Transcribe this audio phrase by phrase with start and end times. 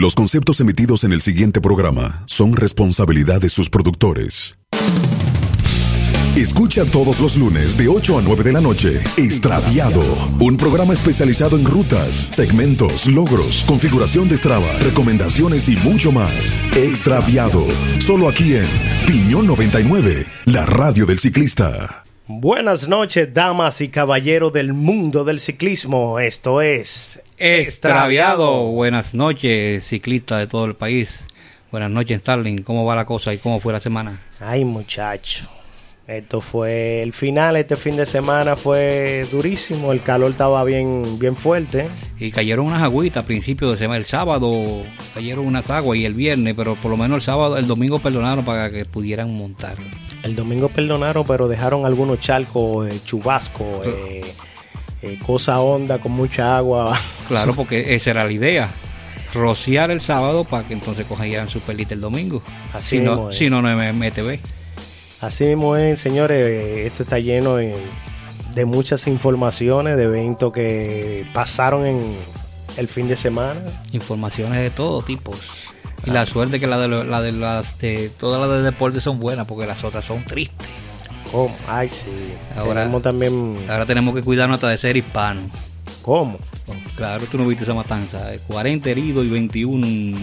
[0.00, 4.54] Los conceptos emitidos en el siguiente programa son responsabilidad de sus productores.
[6.34, 10.02] Escucha todos los lunes de 8 a 9 de la noche Extraviado,
[10.38, 16.58] un programa especializado en rutas, segmentos, logros, configuración de Strava, recomendaciones y mucho más.
[16.78, 17.66] Extraviado,
[17.98, 18.68] solo aquí en
[19.06, 22.04] Piñón 99, la radio del ciclista.
[22.32, 26.20] Buenas noches, damas y caballeros del mundo del ciclismo.
[26.20, 28.66] Esto es Extraviado.
[28.66, 31.26] Buenas noches, ciclistas de todo el país.
[31.72, 32.62] Buenas noches, Starling.
[32.62, 34.22] ¿Cómo va la cosa y cómo fue la semana?
[34.38, 35.50] Ay, muchacho.
[36.06, 41.34] Esto fue el final, este fin de semana fue durísimo, el calor estaba bien, bien
[41.34, 41.88] fuerte.
[42.20, 46.14] Y cayeron unas agüitas a principios de semana, el sábado cayeron unas aguas y el
[46.14, 49.74] viernes, pero por lo menos el sábado, el domingo perdonaron para que pudieran montar.
[50.22, 54.22] El domingo perdonaron, pero dejaron algunos charcos, de chubasco, eh,
[55.02, 56.98] eh, cosa honda con mucha agua.
[57.28, 58.70] Claro, porque esa era la idea
[59.32, 62.42] rociar el sábado para que entonces cogieran su pelita el domingo.
[62.72, 64.40] Así si no, si no, no es MTV.
[65.20, 72.16] Así mismo es, señores, esto está lleno de muchas informaciones, de eventos que pasaron en
[72.76, 73.60] el fin de semana.
[73.92, 75.32] Informaciones de todo tipo.
[76.06, 79.20] Y la suerte que la de, la de las de todas las de deporte son
[79.20, 80.68] buenas porque las otras son tristes.
[81.30, 81.54] ¿Cómo?
[81.68, 82.10] Ay, sí.
[82.56, 85.44] Ahora tenemos también ahora tenemos que cuidarnos hasta de ser hispanos.
[86.02, 86.38] ¿Cómo?
[86.96, 88.30] Claro, tú no viste esa matanza.
[88.46, 90.18] 40 heridos y 21,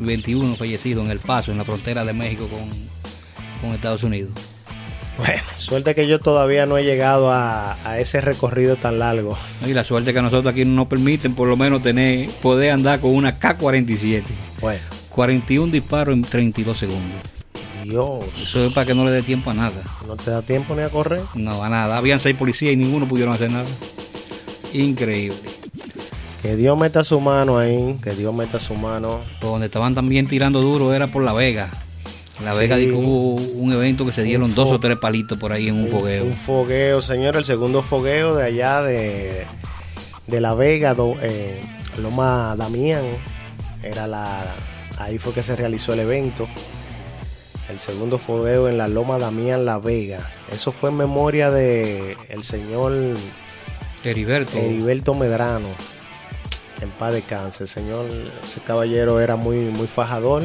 [0.00, 2.68] 21 fallecidos en El Paso, en la frontera de México con,
[3.60, 4.32] con Estados Unidos.
[5.18, 9.36] Bueno, suerte que yo todavía no he llegado a, ese recorrido tan largo.
[9.64, 13.00] Y la suerte que a nosotros aquí nos permiten por lo menos tener, poder andar
[13.00, 14.24] con una K-47.
[14.60, 14.80] Bueno.
[15.16, 17.20] 41 disparos en 32 segundos.
[17.82, 18.24] Dios.
[18.36, 19.82] Eso es para que no le dé tiempo a nada.
[20.06, 21.22] ¿No te da tiempo ni a correr?
[21.34, 21.96] No, a nada.
[21.96, 23.64] Habían seis policías y ninguno pudieron hacer nada.
[24.74, 25.38] Increíble.
[26.42, 29.20] Que Dios meta su mano ahí, que Dios meta su mano.
[29.40, 31.70] donde estaban también tirando duro era por La Vega.
[32.44, 35.68] La Vega dijo hubo un evento que se dieron dos o tres palitos por ahí
[35.68, 36.24] en un, fogueo.
[36.24, 39.46] Un fogueo, señor, el segundo fogueo de allá de,
[40.26, 41.58] de La Vega, eh,
[42.02, 43.04] Loma Damián,
[43.82, 44.54] era la,
[44.98, 46.48] ahí fue que se realizó el evento.
[47.68, 50.18] El segundo fogueo en la Loma Damián La Vega.
[50.52, 52.92] Eso fue en memoria de el señor
[54.04, 54.56] Heriberto.
[54.56, 55.68] Heriberto Medrano.
[56.80, 57.66] En paz de cáncer.
[57.66, 58.06] Señor,
[58.42, 60.44] ese caballero era muy, muy fajador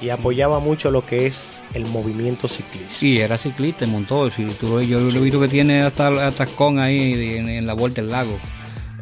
[0.00, 2.90] y apoyaba mucho lo que es el movimiento ciclista.
[2.90, 4.30] Sí, era ciclista, montó.
[4.30, 8.02] Si tú, yo lo he visto que tiene hasta, hasta con ahí en, la vuelta
[8.02, 8.38] del lago.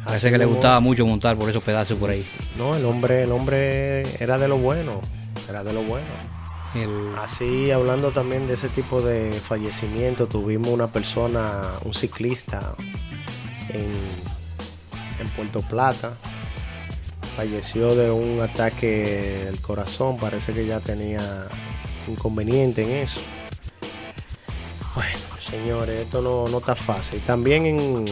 [0.05, 2.23] Parece que le gustaba mucho montar por esos pedazos por ahí.
[2.57, 5.01] No, el hombre, el hombre era de lo bueno,
[5.49, 6.05] era de lo bueno.
[7.21, 12.75] Así, hablando también de ese tipo de fallecimiento, tuvimos una persona, un ciclista
[13.69, 13.91] en,
[15.19, 16.13] en Puerto Plata,
[17.35, 21.47] falleció de un ataque del corazón, parece que ya tenía
[22.07, 23.21] inconveniente en eso.
[24.95, 27.21] Bueno, señores, esto no, no está fácil.
[27.21, 28.05] También en,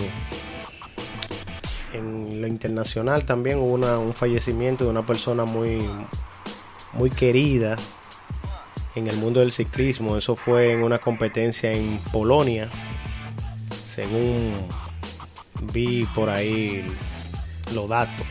[1.93, 5.87] en lo internacional también hubo un fallecimiento de una persona muy,
[6.93, 7.75] muy querida
[8.95, 10.17] en el mundo del ciclismo.
[10.17, 12.69] Eso fue en una competencia en Polonia,
[13.71, 14.53] según
[15.73, 16.83] vi por ahí
[17.73, 18.25] los datos.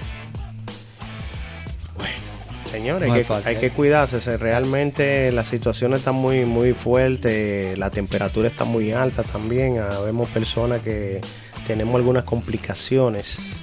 [2.72, 4.38] Señores, hay, que, cuidarse.
[4.38, 7.76] Realmente la situación está muy, muy fuerte.
[7.76, 9.78] La temperatura está muy alta también.
[9.78, 11.20] Ah, vemos personas que
[11.66, 13.54] tenemos algunas complicaciones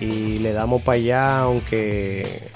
[0.00, 2.50] y le damos para allá, aunque,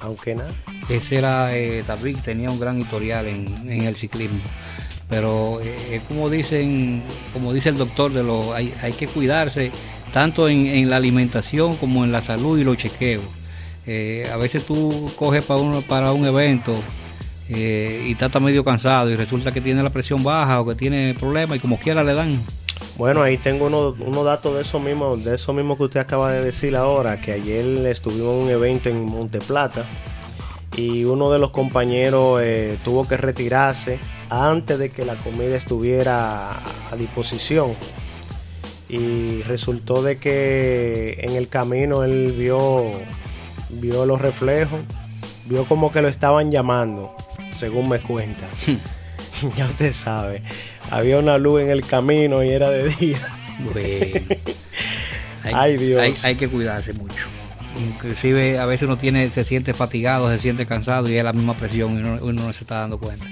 [0.00, 0.50] aunque nada.
[0.88, 4.40] Ese era eh, David, tenía un gran historial en, el ciclismo.
[5.08, 9.70] Pero eh, como dicen, como dice el doctor, de lo, hay, hay que cuidarse
[10.12, 13.24] tanto en, en la alimentación como en la salud y los chequeos
[13.86, 16.74] eh, a veces tú coges para, uno, para un evento
[17.50, 21.14] eh, y estás medio cansado y resulta que tiene la presión baja o que tiene
[21.18, 22.42] problemas y como quiera le dan.
[22.96, 26.32] Bueno, ahí tengo unos, unos datos de eso mismo, de eso mismo que usted acaba
[26.32, 29.84] de decir ahora, que ayer estuvimos en un evento en Monte Plata
[30.76, 33.98] y uno de los compañeros eh, tuvo que retirarse
[34.28, 37.72] antes de que la comida estuviera a disposición.
[38.88, 42.90] Y resultó de que en el camino él vio
[43.70, 44.80] vio los reflejos,
[45.46, 47.14] vio como que lo estaban llamando,
[47.56, 48.46] según me cuenta.
[49.56, 50.42] ya usted sabe,
[50.94, 53.18] había una luz en el camino y era de día.
[55.42, 56.24] hay, Ay Dios.
[56.24, 57.26] Hay, que cuidarse mucho.
[57.84, 61.56] Inclusive a veces uno tiene, se siente fatigado, se siente cansado y es la misma
[61.56, 63.26] presión y uno, no se está dando cuenta.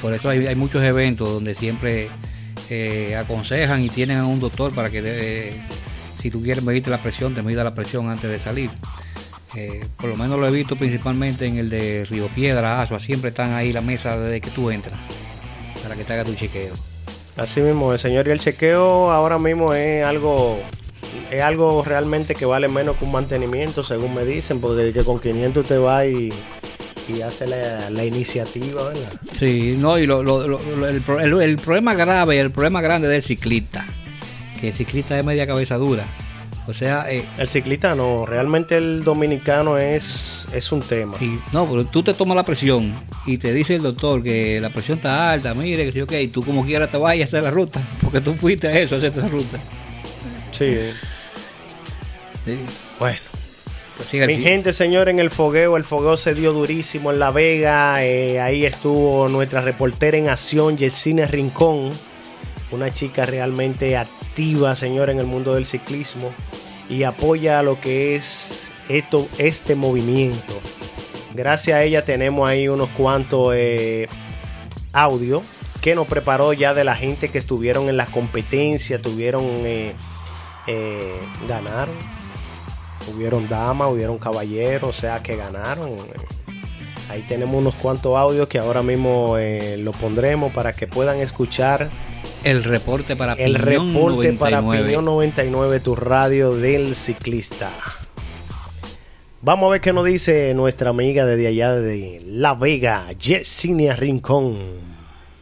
[0.00, 2.08] Por eso hay, muchos eventos donde siempre
[2.70, 5.60] eh, aconsejan y tienen a un doctor para que
[6.16, 8.70] si tú quieres medirte la presión, te mida la presión antes de salir
[9.56, 13.30] Eh, por lo menos lo he visto principalmente en el de Río Piedra, Asua, siempre
[13.30, 14.94] están ahí la mesa desde que tú entras
[15.82, 16.74] para que te haga tu chequeo.
[17.38, 20.58] Así mismo, el señor, y el chequeo ahora mismo es algo
[21.30, 25.20] es algo realmente que vale menos que un mantenimiento, según me dicen, porque que con
[25.20, 26.32] 500 te va y,
[27.08, 29.12] y hace la, iniciativa, ¿verdad?
[29.34, 33.86] Sí, no, y lo, el, el, problema grave, el problema grande del ciclista,
[34.60, 36.06] que el ciclista es media cabeza dura.
[36.68, 41.14] O sea, eh, el ciclista no, realmente el dominicano es, es un tema.
[41.50, 42.94] no, pero tú te tomas la presión
[43.24, 46.42] y te dice el doctor que la presión está alta, mire, que sí, ok, tú
[46.42, 49.12] como quieras te vayas a hacer la ruta, porque tú fuiste a eso, a hacer
[49.16, 49.58] esa ruta.
[50.50, 50.76] Sí.
[52.98, 53.18] Bueno.
[53.96, 58.04] Pues Mi gente, señor, en el fogueo, el fogueo se dio durísimo en La Vega.
[58.04, 61.90] Eh, ahí estuvo nuestra reportera en acción, Yesenia Rincón.
[62.70, 66.32] Una chica realmente activa, señor, en el mundo del ciclismo.
[66.88, 70.54] Y apoya lo que es esto, este movimiento.
[71.34, 74.08] Gracias a ella tenemos ahí unos cuantos eh,
[74.92, 75.42] audios
[75.80, 79.94] que nos preparó ya de la gente que estuvieron en la competencia, tuvieron eh,
[80.68, 81.18] eh,
[81.48, 81.94] ganaron.
[83.14, 85.96] Hubieron damas, hubieron caballeros, o sea que ganaron.
[87.10, 91.88] Ahí tenemos unos cuantos audios que ahora mismo eh, lo pondremos para que puedan escuchar.
[92.44, 94.38] El reporte para El reporte 99.
[94.38, 97.70] para Piñón 99, tu radio del ciclista.
[99.40, 104.56] Vamos a ver qué nos dice nuestra amiga desde allá de La Vega, Yesinia Rincón.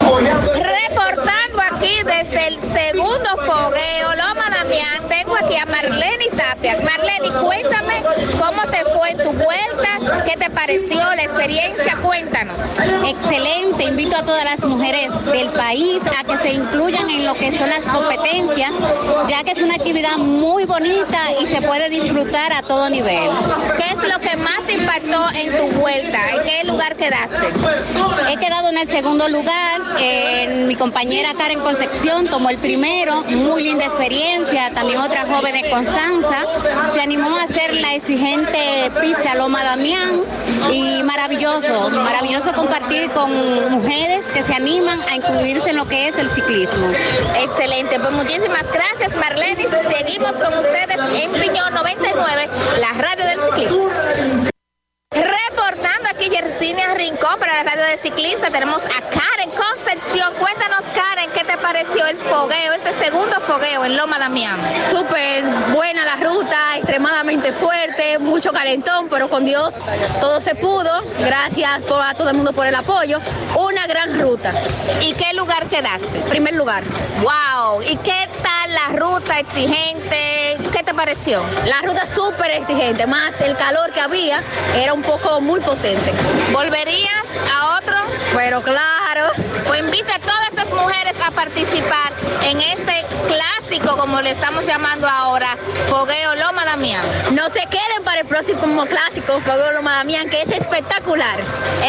[0.01, 4.46] Reportando aquí desde el segundo fogueo, Loma
[5.09, 6.79] Tengo aquí a Marlene Tapia.
[6.83, 8.03] Marlene, cuéntame
[8.39, 12.57] cómo te fue tu vuelta, qué te pareció la experiencia, cuéntanos.
[13.07, 17.57] Excelente, invito a todas las mujeres del país a que se incluyan en lo que
[17.57, 18.73] son las competencias,
[19.29, 23.31] ya que es una actividad muy bonita y se puede disfrutar a todo nivel.
[23.77, 26.31] ¿Qué es lo que más te impactó en tu vuelta?
[26.31, 27.53] ¿En qué lugar quedaste?
[28.31, 29.81] He quedado en el segundo lugar,
[30.67, 36.45] mi compañera Karen Concepción tomó el primero, muy linda experiencia, también otra joven de Constanza,
[36.93, 40.23] se animó a hacer la exigente pista Loma Damián
[40.73, 43.31] y maravilloso, maravilloso compartir con
[43.71, 46.89] mujeres que se animan a incluirse en lo que es el ciclismo.
[47.41, 49.67] Excelente, pues muchísimas gracias Marlene,
[49.97, 52.49] seguimos con ustedes en Piñón 99,
[52.81, 54.56] la radio del ciclismo.
[56.05, 60.33] Aquí Yersinia Rincón para la radio de ciclista, tenemos a Karen Concepción.
[60.39, 64.57] Cuéntanos, Karen, ¿qué te pareció el fogueo, este segundo fogueo en Loma Damián?
[64.89, 65.43] Súper
[65.75, 69.75] buena la ruta, extremadamente fuerte, mucho calentón, pero con Dios
[70.21, 71.03] todo se pudo.
[71.19, 73.19] Gracias por, a todo el mundo por el apoyo.
[73.57, 74.53] Una gran ruta.
[75.01, 76.21] ¿Y qué lugar quedaste?
[76.29, 76.85] Primer lugar.
[77.21, 77.83] ¡Wow!
[77.83, 80.59] ¿Y qué tal la ruta exigente?
[80.73, 81.43] ¿Qué te pareció?
[81.67, 84.43] La ruta súper exigente, más el calor que había,
[84.77, 85.86] era un poco muy potente.
[86.53, 87.95] ¿Volverías a otro?
[88.35, 89.31] Pero claro.
[89.67, 92.13] Pues invita a todas estas mujeres a participar
[92.43, 95.57] en este clásico, como le estamos llamando ahora,
[95.89, 97.05] Fogueo Loma Damián.
[97.33, 101.39] No se queden para el próximo clásico, Fogueo Loma Damián, que es espectacular.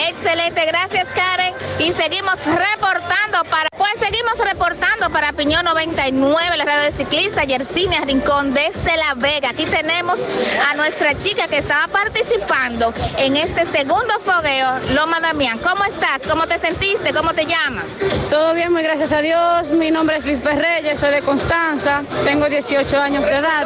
[0.09, 1.53] Excelente, gracias Karen.
[1.79, 8.01] Y seguimos reportando para, pues seguimos reportando para Piñón 99, la radio de ciclista, Yersinia
[8.01, 9.49] Rincón desde La Vega.
[9.49, 10.19] Aquí tenemos
[10.67, 13.86] a nuestra chica que estaba participando en este segundo
[14.27, 15.57] fogueo, Loma Damián.
[15.59, 16.21] ¿Cómo estás?
[16.27, 17.13] ¿Cómo te sentiste?
[17.13, 17.97] ¿Cómo te llamas?
[18.29, 19.69] Todo bien, muy gracias a Dios.
[19.71, 23.65] Mi nombre es Lisbeth Reyes, soy de Constanza, tengo 18 años de edad.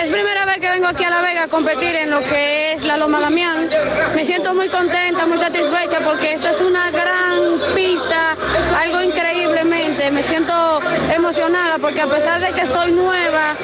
[0.00, 2.84] Es primera vez que vengo aquí a La Vega a competir en lo que es
[2.84, 3.68] la Loma Damián.
[4.14, 8.36] Me siento muy contenta, muy satisfecha porque esta es una gran pista,
[8.78, 10.10] algo increíblemente.
[10.10, 10.80] Me siento
[11.14, 13.54] emocionada porque a pesar de que soy nueva,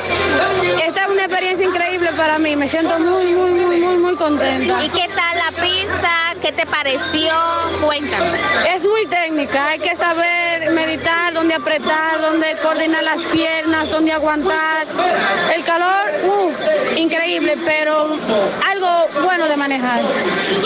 [0.85, 2.57] esta es una experiencia increíble para mí.
[2.57, 4.85] Me siento muy, muy, muy, muy, muy contenta.
[4.85, 5.84] ¿Y qué tal la pista?
[6.45, 7.33] ¿Qué te pareció?
[7.83, 8.39] Cuéntame.
[8.75, 14.87] Es muy técnica, hay que saber meditar, dónde apretar, dónde coordinar las piernas, dónde aguantar.
[15.55, 18.19] El calor, uff, increíble, pero
[18.71, 20.03] algo bueno de manejar.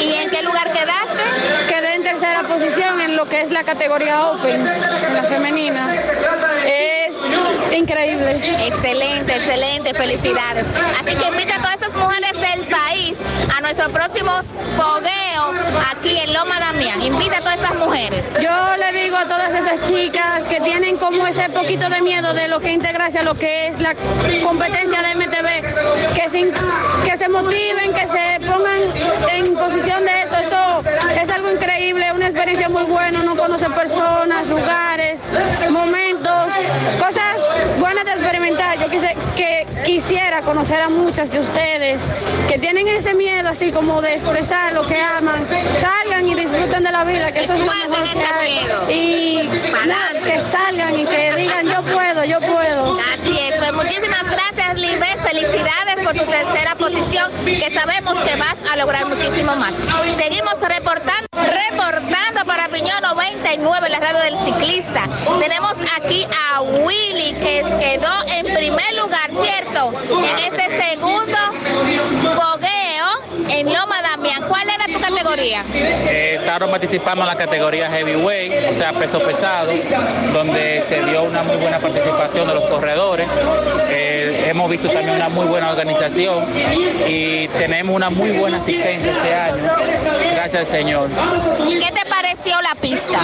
[0.00, 1.22] ¿Y en qué lugar quedaste?
[1.68, 5.94] Quedé en tercera posición en lo que es la categoría Open, en la femenina.
[6.66, 7.14] Es
[7.72, 8.40] increíble.
[8.66, 10.66] Excelente, excelente, felicidades.
[10.98, 12.37] Así que invita a todas esas mujeres
[13.68, 14.32] nuestro próximo
[14.78, 15.52] fogueo
[15.90, 17.02] aquí en Loma Damián.
[17.02, 18.24] Invita a todas esas mujeres.
[18.40, 22.48] Yo le digo a todas esas chicas que tienen como ese poquito de miedo de
[22.48, 23.94] lo que integrarse a lo que es la
[24.42, 26.50] competencia de MTV, que se,
[27.04, 28.80] que se motiven, que se pongan
[29.34, 30.36] en posición de esto.
[30.36, 30.67] Esto
[32.38, 35.20] experiencia muy buena, uno conoce personas, lugares,
[35.70, 36.46] momentos,
[36.96, 37.36] cosas
[37.80, 38.78] buenas de experimentar.
[38.78, 42.00] Yo quise, que quisiera conocer a muchas de ustedes
[42.46, 45.44] que tienen ese miedo así como de expresar lo que aman.
[45.80, 48.94] Salgan y disfruten de la vida, que eso es lo mejor que hay.
[48.94, 49.48] Y
[49.84, 53.00] nada, que salgan y que digan yo puedo, yo puedo.
[53.00, 58.56] Así es, pues muchísimas gracias Libes, felicidades por tu tercera posición, que sabemos que vas
[58.70, 59.74] a lograr muchísimo más.
[60.16, 65.08] Seguimos reportando, reportando para Piñón 99, la radio del ciclista.
[65.40, 69.92] Tenemos aquí a Willy que quedó en primer lugar, ¿cierto?
[70.10, 71.38] En este segundo
[72.34, 74.44] fogueo en Loma Damián.
[74.46, 75.64] ¿Cuál era tu categoría?
[75.72, 79.72] Eh, estaban participando en la categoría heavyweight, o sea, peso pesado,
[80.32, 83.26] donde se dio una muy buena participación de los corredores.
[83.88, 86.44] Eh, hemos visto también una muy buena organización
[87.06, 89.64] y tenemos una muy buena asistencia este año,
[90.34, 91.08] gracias al Señor.
[91.68, 93.20] ¿Y qué te pareció la pista?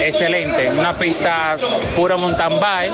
[0.00, 1.56] Excelente, una pista
[1.96, 2.92] puro mountain bike,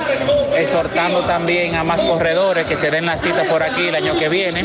[0.57, 4.29] exhortando también a más corredores que se den la cita por aquí el año que
[4.29, 4.63] viene,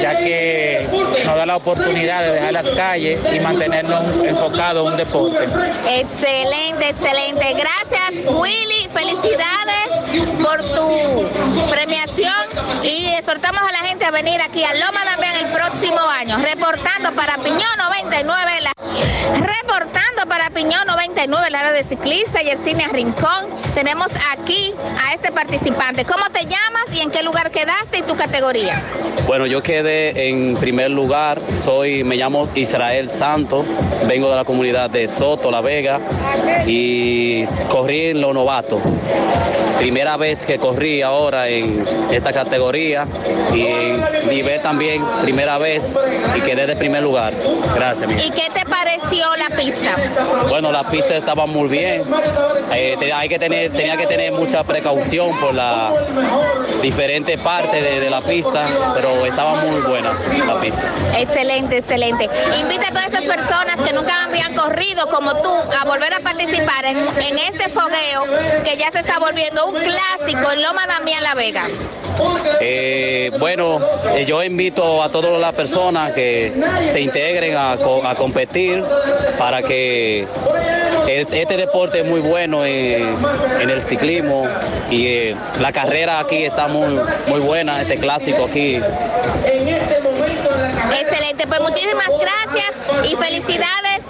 [0.00, 0.88] ya que
[1.24, 5.44] nos da la oportunidad de dejar las calles y mantenernos enfocados en un deporte.
[5.88, 7.54] Excelente, excelente.
[7.54, 8.88] Gracias, Willy.
[8.92, 9.88] Felicidades
[10.42, 12.34] por tu premiación
[12.82, 16.38] y exhortamos a la gente a venir aquí a Loma también el próximo año.
[16.38, 18.72] Reportando para Piñón 99, la...
[19.34, 23.44] reportando para Piñón 99, la área de ciclista y el cine Rincón.
[23.74, 24.72] Tenemos aquí
[25.04, 26.04] a este participante.
[26.04, 28.80] ¿Cómo te llamas y en qué lugar quedaste y tu categoría?
[29.26, 33.66] Bueno, yo quedé en primer lugar, soy, me llamo Israel Santos,
[34.06, 36.00] vengo de la comunidad de Soto, La Vega,
[36.66, 38.80] y corrí en lo novato.
[39.78, 43.06] Primera vez que corrí ahora en esta categoría
[43.54, 45.98] y en nivel también, primera vez,
[46.36, 47.34] y quedé de primer lugar.
[47.74, 48.24] Gracias.
[48.24, 49.96] ¿Y qué te pareció la pista?
[50.48, 52.02] Bueno, la pista estaba muy bien.
[52.72, 55.92] Eh, hay que tener, tenía que tener mucha precaución por la
[56.82, 60.12] diferente parte de, de la pista, pero estaba muy buena
[60.46, 60.88] la pista.
[61.18, 62.28] Excelente, excelente.
[62.60, 66.84] Invita a todas esas personas que nunca habían corrido como tú a volver a participar
[66.84, 68.24] en, en este fogueo
[68.64, 71.68] que ya se está volviendo un clásico en Loma Damián La Vega.
[72.60, 73.78] Eh, bueno,
[74.16, 76.52] eh, yo invito a todas las personas que
[76.88, 77.76] se integren a
[78.16, 78.57] competir
[79.38, 80.26] para que
[81.08, 83.16] es- este deporte es muy bueno en,
[83.60, 84.46] en el ciclismo
[84.90, 86.98] y eh, la carrera aquí está muy,
[87.28, 88.80] muy buena, este clásico aquí.
[91.00, 94.00] Excelente, pues muchísimas gracias y felicidades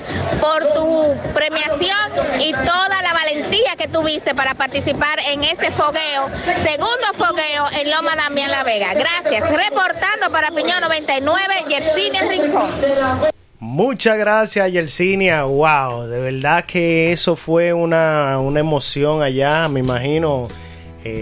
[0.41, 1.99] por tu premiación
[2.41, 6.27] y toda la valentía que tuviste para participar en este fogueo,
[6.57, 8.95] segundo fogueo en Loma Damián La Vega.
[8.95, 9.51] Gracias.
[9.51, 13.38] Reportando para Piñón 99, Yersinia Rincón.
[13.61, 15.43] Muchas gracias, Yersinia.
[15.43, 19.69] Wow, de verdad que eso fue una, una emoción allá.
[19.69, 20.47] Me imagino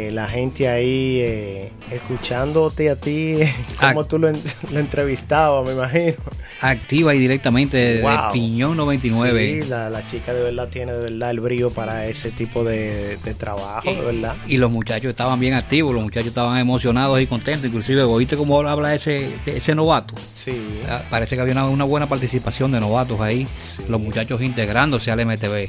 [0.08, 3.36] eh, la gente ahí eh, escuchándote a ti,
[3.80, 4.40] como tú lo, en-
[4.72, 6.14] lo entrevistabas, me imagino.
[6.60, 8.32] Activa y directamente de Wow.
[8.32, 9.62] Piñón 99.
[9.62, 13.18] Sí, la, la chica de verdad tiene de verdad el brío para ese tipo de,
[13.22, 14.34] de trabajo, de verdad.
[14.46, 17.66] Y los muchachos estaban bien activos, los muchachos estaban emocionados y contentos.
[17.66, 20.14] Inclusive, ¿oíste cómo habla ese, ese novato?
[20.32, 20.80] Sí.
[20.88, 23.46] Ah, Parece que había una, una buena participación de novatos ahí.
[23.60, 23.82] Sí.
[23.88, 25.68] Los muchachos integrándose al MTV.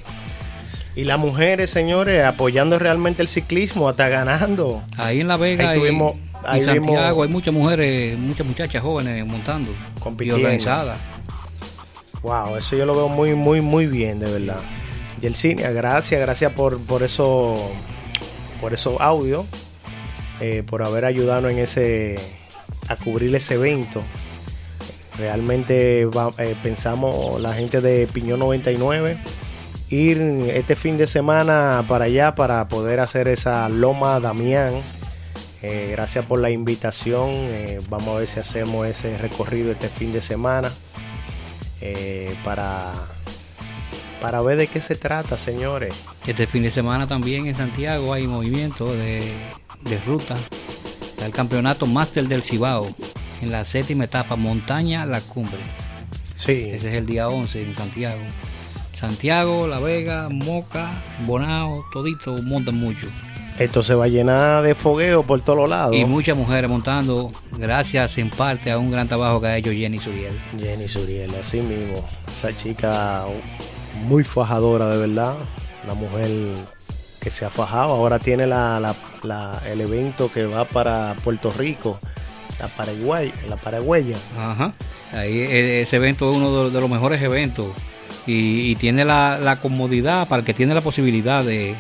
[0.98, 4.82] Y las mujeres, señores, apoyando realmente el ciclismo, hasta ganando.
[4.98, 8.82] Ahí en La Vega Ahí tuvimos- y ahí Santiago vimos- hay muchas mujeres, muchas muchachas
[8.82, 10.40] jóvenes montando Compitiendo.
[10.40, 10.98] y organizadas.
[12.24, 14.58] Wow, eso yo lo veo muy, muy, muy bien, de verdad.
[15.22, 17.56] Yersinia, gracias, gracias por, por eso,
[18.60, 19.46] por esos audios,
[20.42, 22.16] eh, por haber ayudado en ese,
[22.88, 24.02] a cubrir ese evento.
[25.20, 29.18] Realmente va- eh, pensamos la gente de Piñón 99
[29.90, 30.18] ir
[30.54, 34.74] este fin de semana para allá para poder hacer esa Loma Damián.
[35.62, 37.30] Eh, gracias por la invitación.
[37.34, 40.72] eh, vamos a ver si hacemos ese recorrido este fin de semana
[41.82, 42.92] eh, para,
[44.22, 46.06] para ver de qué se trata, señores.
[46.26, 49.32] Este fin de semana también en Santiago hay movimiento de,
[49.82, 50.36] de ruta.
[51.02, 52.88] Está el campeonato Máster del Cibao
[53.42, 55.60] en la séptima etapa, Montaña La Cumbre.
[56.36, 58.22] Sí, Ese es el día 11 en Santiago.
[58.98, 60.90] Santiago, La Vega, Moca,
[61.26, 63.06] Bonao, todito montan mucho.
[63.60, 65.96] esto se va a llenar de fogueo por todos lados.
[65.96, 70.00] Y muchas mujeres montando, gracias en parte a un gran trabajo que ha hecho Jenny
[70.00, 70.34] Suriel.
[70.60, 72.04] Jenny Suriel, así mismo.
[72.28, 73.26] Esa chica
[74.08, 75.36] muy fajadora, de verdad.
[75.88, 76.28] La mujer
[77.20, 77.94] que se ha fajado.
[77.94, 82.00] Ahora tiene la, la- la- el evento que va para Puerto Rico,
[82.60, 84.18] la Paraguay, la Paraguaya.
[84.38, 84.74] Ajá.
[85.14, 87.68] Ahí e- ese evento es uno de, de los mejores eventos
[88.28, 91.76] y, y tiene la, la comodidad para el que tiene la posibilidad de,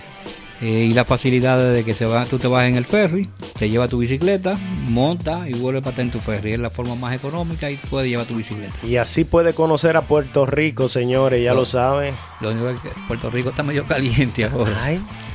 [0.59, 3.69] Eh, y la facilidad de que se va, tú te vas en el ferry, te
[3.69, 4.55] lleva tu bicicleta,
[4.87, 6.53] monta y vuelve para en tu ferry.
[6.53, 8.73] Es la forma más económica y puedes llevar tu bicicleta.
[8.81, 12.15] Y así puede conocer a Puerto Rico, señores, ya lo, saben.
[12.41, 14.75] Lo único es que Puerto Rico está medio caliente ahora.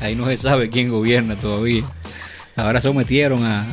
[0.01, 1.85] Ahí no se sabe quién gobierna todavía.
[2.57, 3.65] Ahora sometieron a,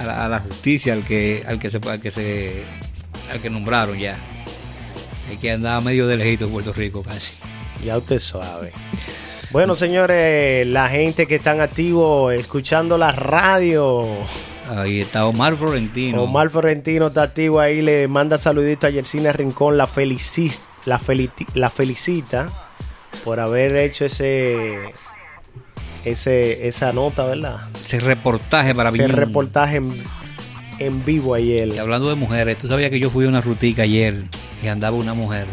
[0.00, 2.64] a, la, justicia al que, al que se, al que se,
[3.30, 4.16] al que nombraron ya.
[5.34, 7.34] Hay que andar medio de lejito Puerto Rico casi.
[7.84, 8.70] Ya usted sabe.
[9.50, 14.06] Bueno, señores, la gente que están activos escuchando la radio.
[14.68, 16.22] Ahí está Omar Florentino.
[16.22, 19.90] Omar Florentino está activo ahí, le manda saludito a Yersina Rincón, la,
[20.84, 21.00] la,
[21.54, 22.70] la felicita
[23.24, 24.94] por haber hecho ese,
[26.04, 27.70] ese esa nota, ¿verdad?
[27.74, 29.82] Ese reportaje para Ese reportaje
[30.78, 31.66] en, vivo ayer.
[31.74, 34.28] Y hablando de mujeres, tú sabías que yo fui a una rutica ayer
[34.62, 35.46] y andaba una mujer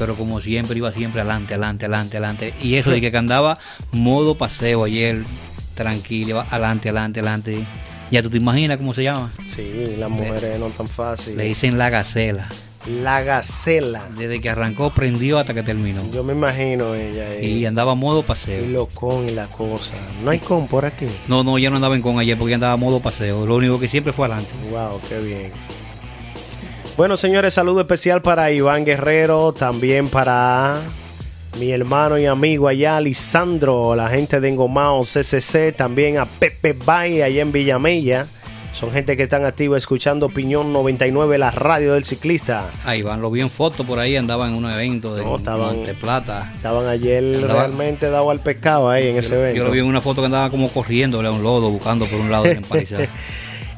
[0.00, 2.54] pero como siempre iba siempre adelante, adelante, adelante, adelante.
[2.62, 3.58] Y eso de que andaba
[3.92, 5.24] modo paseo ayer,
[5.74, 7.66] tranquilo, adelante, adelante, adelante.
[8.10, 9.30] Ya tú te imaginas cómo se llama.
[9.44, 11.36] Sí, las mujeres no tan fácil.
[11.36, 12.48] Le dicen la gacela.
[12.88, 14.08] La gacela.
[14.16, 16.02] Desde que arrancó, prendió hasta que terminó.
[16.10, 17.38] Yo me imagino ella.
[17.38, 18.64] Y andaba modo paseo.
[18.64, 19.92] Y lo con y la cosa.
[20.24, 21.08] ¿No hay con por aquí?
[21.28, 23.44] No, no, ya no andaba en con ayer porque andaba modo paseo.
[23.44, 24.50] Lo único que siempre fue adelante.
[24.70, 25.52] Wow, qué bien.
[26.96, 30.76] Bueno, señores, saludo especial para Iván Guerrero, también para
[31.58, 37.22] mi hermano y amigo allá, Lisandro, la gente de Engomao CCC, también a Pepe Bay
[37.22, 38.26] allá en Villamella.
[38.74, 42.70] Son gente que están activos escuchando Opinión 99, la radio del ciclista.
[42.84, 46.52] Ah, Iván lo vi en foto por ahí, andaba en un evento de Monte Plata.
[46.54, 49.58] Estaban ayer realmente dado al pescado ahí en ese evento.
[49.58, 52.20] Yo lo vi en una foto que andaba como corriéndole a un lodo, buscando por
[52.20, 53.04] un lado del empalizado.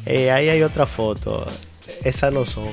[0.04, 1.46] eh, ahí hay otra foto.
[2.04, 2.72] Esas no son.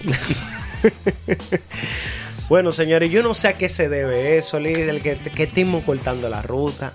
[2.50, 6.30] bueno, señores, yo no sé a qué se debe eso, líder, que, que estemos cortando
[6.30, 6.94] la ruta.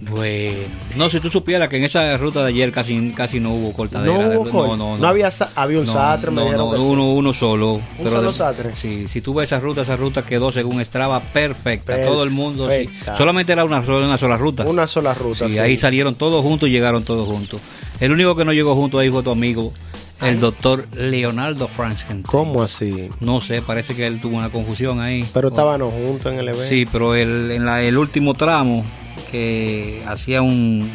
[0.00, 3.72] Bueno, no, si tú supieras que en esa ruta de ayer casi, casi no hubo
[3.72, 4.12] cortadera.
[4.28, 7.74] No, no, no, no, había, había un satre, me no, uno, uno solo.
[7.74, 8.74] ¿Un pero solo satre?
[8.74, 12.00] Sí, si tú ves esa ruta, esa ruta quedó según Strava perfecta.
[12.02, 12.88] Todo el mundo, sí.
[13.16, 14.64] Solamente era una, una sola ruta.
[14.64, 15.48] Una sola ruta.
[15.48, 17.60] Sí, ahí salieron todos juntos y llegaron todos juntos.
[17.98, 19.72] El único que no llegó junto ahí fue tu amigo,
[20.22, 22.22] el doctor Leonardo Fransken.
[22.22, 23.08] ¿Cómo así?
[23.20, 25.26] No sé, parece que él tuvo una confusión ahí.
[25.34, 26.66] Pero estaban juntos en el evento.
[26.66, 28.84] Sí, pero el, en la, el último tramo
[29.30, 30.90] que hacía un,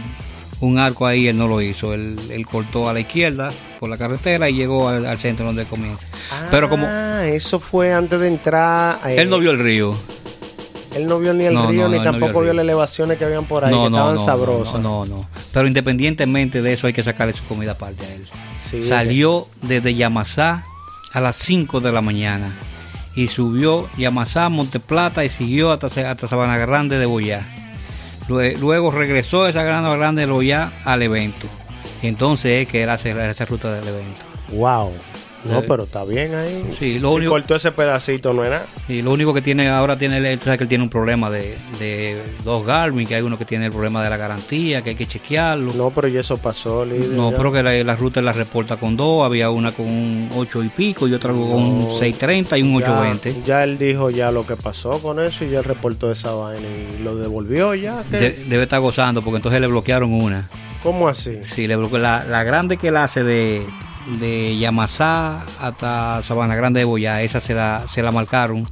[0.61, 1.93] un arco ahí, él no lo hizo.
[1.93, 6.07] Él, él, cortó a la izquierda por la carretera y llegó al, centro donde comienza.
[6.31, 8.99] Ah, pero como eso fue antes de entrar.
[9.05, 9.95] Eh, él no vio el río.
[10.95, 13.73] Él no vio ni el río, ni tampoco vio, las elevaciones que habían por ahí,
[13.73, 14.81] que estaban sabrosas.
[14.81, 18.27] No, no, Pero independientemente de eso, hay que sacarle su comida aparte a él.
[18.79, 20.63] Salió desde Yamasá
[21.11, 22.55] a las 5 de la mañana
[23.15, 27.45] y subió Yamasá, Monteplata y siguió hasta, hasta Sabana Grande de Boyá.
[28.27, 31.47] Luego regresó esa Sabana Grande de Boyá al evento.
[32.01, 34.21] Entonces es que era esa ruta del evento.
[34.53, 34.91] ¡Wow!
[35.45, 36.69] No, pero está bien ahí.
[36.71, 38.65] Sí, lo si único, cortó ese pedacito, no era.
[38.87, 42.21] Y lo único que tiene ahora tiene él, que él tiene un problema de, de,
[42.43, 45.07] dos Garmin, que hay uno que tiene el problema de la garantía, que hay que
[45.07, 45.73] chequearlo.
[45.73, 49.25] No, pero y eso pasó, líder, No, pero que la, ruta la reporta con dos,
[49.25, 53.43] había una con un 8 y pico y otra con un 630 y un 820.
[53.45, 57.03] Ya él dijo ya lo que pasó con eso y ya reportó esa vaina y
[57.03, 58.03] lo devolvió ya.
[58.09, 60.49] debe estar gozando porque entonces le bloquearon una.
[60.83, 61.43] ¿Cómo así?
[61.43, 63.63] Sí, le bloqueó la, la grande que él hace de
[64.19, 68.69] de Yamasá hasta Sabana Grande de Boyá, esa se la, se la marcaron.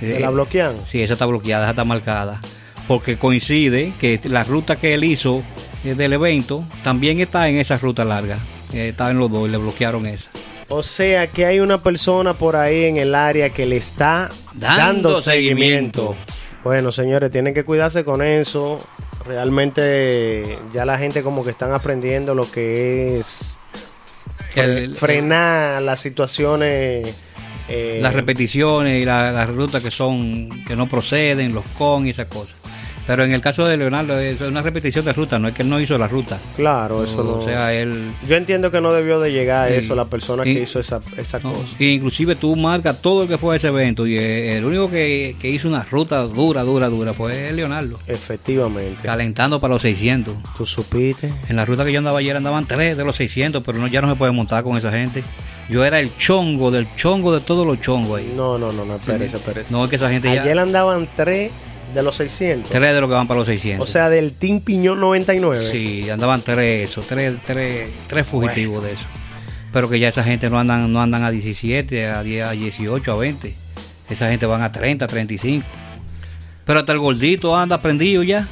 [0.00, 0.76] ¿Se la bloquean?
[0.84, 2.40] Sí, esa está bloqueada, esa está marcada.
[2.86, 5.42] Porque coincide que la ruta que él hizo
[5.84, 8.38] eh, del evento también está en esa ruta larga.
[8.72, 10.30] Eh, está en los dos y le bloquearon esa.
[10.68, 15.20] O sea que hay una persona por ahí en el área que le está dando,
[15.20, 16.14] seguimiento.
[16.62, 18.78] Bueno, señores, tienen que cuidarse con eso.
[19.26, 23.57] Realmente ya la gente como que están aprendiendo lo que es
[24.94, 27.24] frenar las situaciones.
[27.68, 32.26] Eh, las repeticiones y las rutas que son que no proceden, los con y esas
[32.26, 32.57] cosas.
[33.08, 35.70] Pero en el caso de Leonardo es una repetición de ruta, no es que él
[35.70, 36.38] no hizo la ruta.
[36.56, 37.36] Claro, eso no.
[37.36, 38.12] O sea, él.
[38.26, 41.40] Yo entiendo que no debió de llegar a eso la persona que hizo esa, esa
[41.40, 41.66] cosa.
[41.78, 45.68] inclusive tú marcas todo el que fue a ese evento y el único que, hizo
[45.68, 47.98] una ruta dura, dura, dura fue Leonardo.
[48.06, 49.00] Efectivamente.
[49.02, 50.36] Calentando para los 600.
[50.58, 51.32] ¿Tú supiste?
[51.48, 54.02] En la ruta que yo andaba ayer andaban tres de los 600, pero no, ya
[54.02, 55.24] no se puede montar con esa gente.
[55.70, 58.34] Yo era el chongo del chongo de todos los chongos ahí.
[58.36, 59.72] No, no, no, no, espérese, espérese.
[59.72, 60.42] No, es que esa gente ya...
[60.42, 61.50] Ayer andaban tres
[61.94, 62.70] de los 600.
[62.70, 63.88] Tres de los que van para los 600.
[63.88, 65.70] O sea, del Team Piñón 99.
[65.70, 69.04] Sí, andaban tres, esos, tres, tres, tres fugitivos de eso.
[69.72, 73.12] Pero que ya esa gente no andan, no andan a 17, a, 10, a 18,
[73.12, 73.54] a 20.
[74.10, 75.66] Esa gente van a 30, 35.
[76.64, 78.48] Pero hasta el gordito anda prendido ya.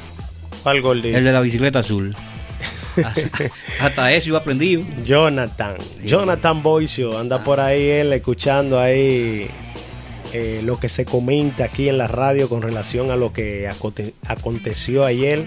[0.63, 1.17] ¿Cuál gordito?
[1.17, 2.15] El de la bicicleta azul.
[3.03, 3.45] hasta,
[3.81, 4.83] hasta eso iba aprendido.
[5.05, 5.77] Jonathan.
[6.05, 9.51] Jonathan Boicio anda por ahí él escuchando ahí
[10.37, 14.13] eh, lo que se comenta aquí en la radio con relación a lo que aconte-
[14.27, 15.47] aconteció ayer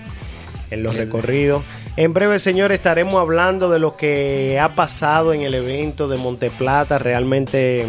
[0.71, 1.63] en los recorridos.
[1.95, 6.97] En breve, señores, estaremos hablando de lo que ha pasado en el evento de Monteplata.
[6.97, 7.85] Realmente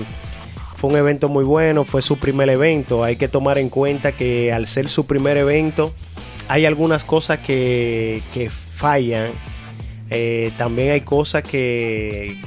[0.77, 3.05] fue un evento muy bueno, fue su primer evento.
[3.05, 5.95] Hay que tomar en cuenta que al ser su primer evento,
[6.49, 9.31] hay algunas cosas que, que fallan.
[10.11, 12.41] Eh, también hay cosas que,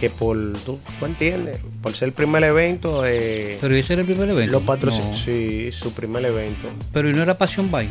[0.00, 1.60] que por, ¿tú, tú entiendes?
[1.82, 4.52] Por ser el primer evento, eh, Pero ese era el primer evento.
[4.52, 5.10] los patrocinios.
[5.12, 5.16] No.
[5.18, 6.68] Sí, su primer evento.
[6.92, 7.90] Pero ¿y no era Passion Bike.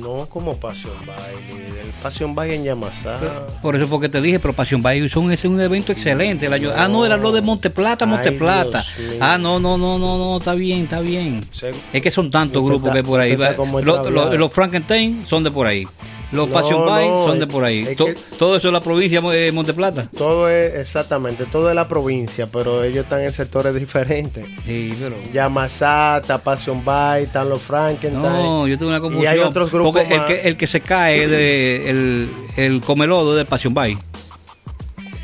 [0.00, 3.18] No como Passion Bike, el Passion Bike en Yamasá.
[3.62, 6.46] Por eso fue que te dije, pero Passion Bike son, ese es un evento excelente.
[6.46, 8.84] El año- ah, no, era lo de Monteplata, Monteplata.
[9.20, 11.48] Ah, no, no, no, no, no, está bien, está bien.
[11.52, 13.36] Se- Es que son tantos grupos está- que por ahí.
[13.36, 15.86] Los, los- los Frankenstein son de por ahí.
[16.32, 17.82] Los No, Passion Bike no, son de por ahí.
[17.88, 20.08] es To- que- todo eso es la provincia de Monteplata.
[20.16, 24.44] Todo es, exactamente, todo es la provincia, pero ellos están en sectores diferentes.
[24.64, 25.14] Sí, pero.
[25.32, 28.20] Yamasá, está Passion Bike, están los Frankenstein.
[28.22, 29.24] No, yo tengo una confusión.
[29.24, 30.26] Y hay otros grupos Porque el más.
[30.26, 33.98] que, el que se cae de el, el comelodo es de Passion Bike.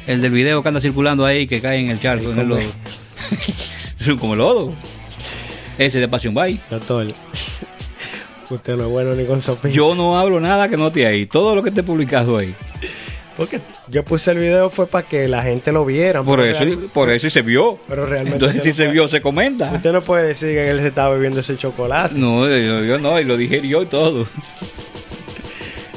[0.06, 2.30] El del video que anda circulando ahí que cae en el charco.
[2.30, 2.60] en el lodo.
[4.00, 4.72] es un comelodo.
[5.78, 6.60] Ese de Passion Bike.
[6.70, 7.06] Doctor,
[8.56, 9.74] usted no es bueno ni con sopilla.
[9.74, 11.26] Yo no hablo nada que no esté ahí.
[11.26, 12.54] Todo lo que esté publicado ahí.
[13.36, 16.22] Porque yo puse el video fue para que la gente lo viera.
[16.22, 17.78] Por eso, real- por eso y se vio.
[17.88, 19.72] Pero realmente Entonces, si no se puede- vio, se comenta.
[19.74, 22.14] Usted no puede decir que él se estaba bebiendo ese chocolate.
[22.14, 24.26] No, yo, yo no, y lo dije yo y todo.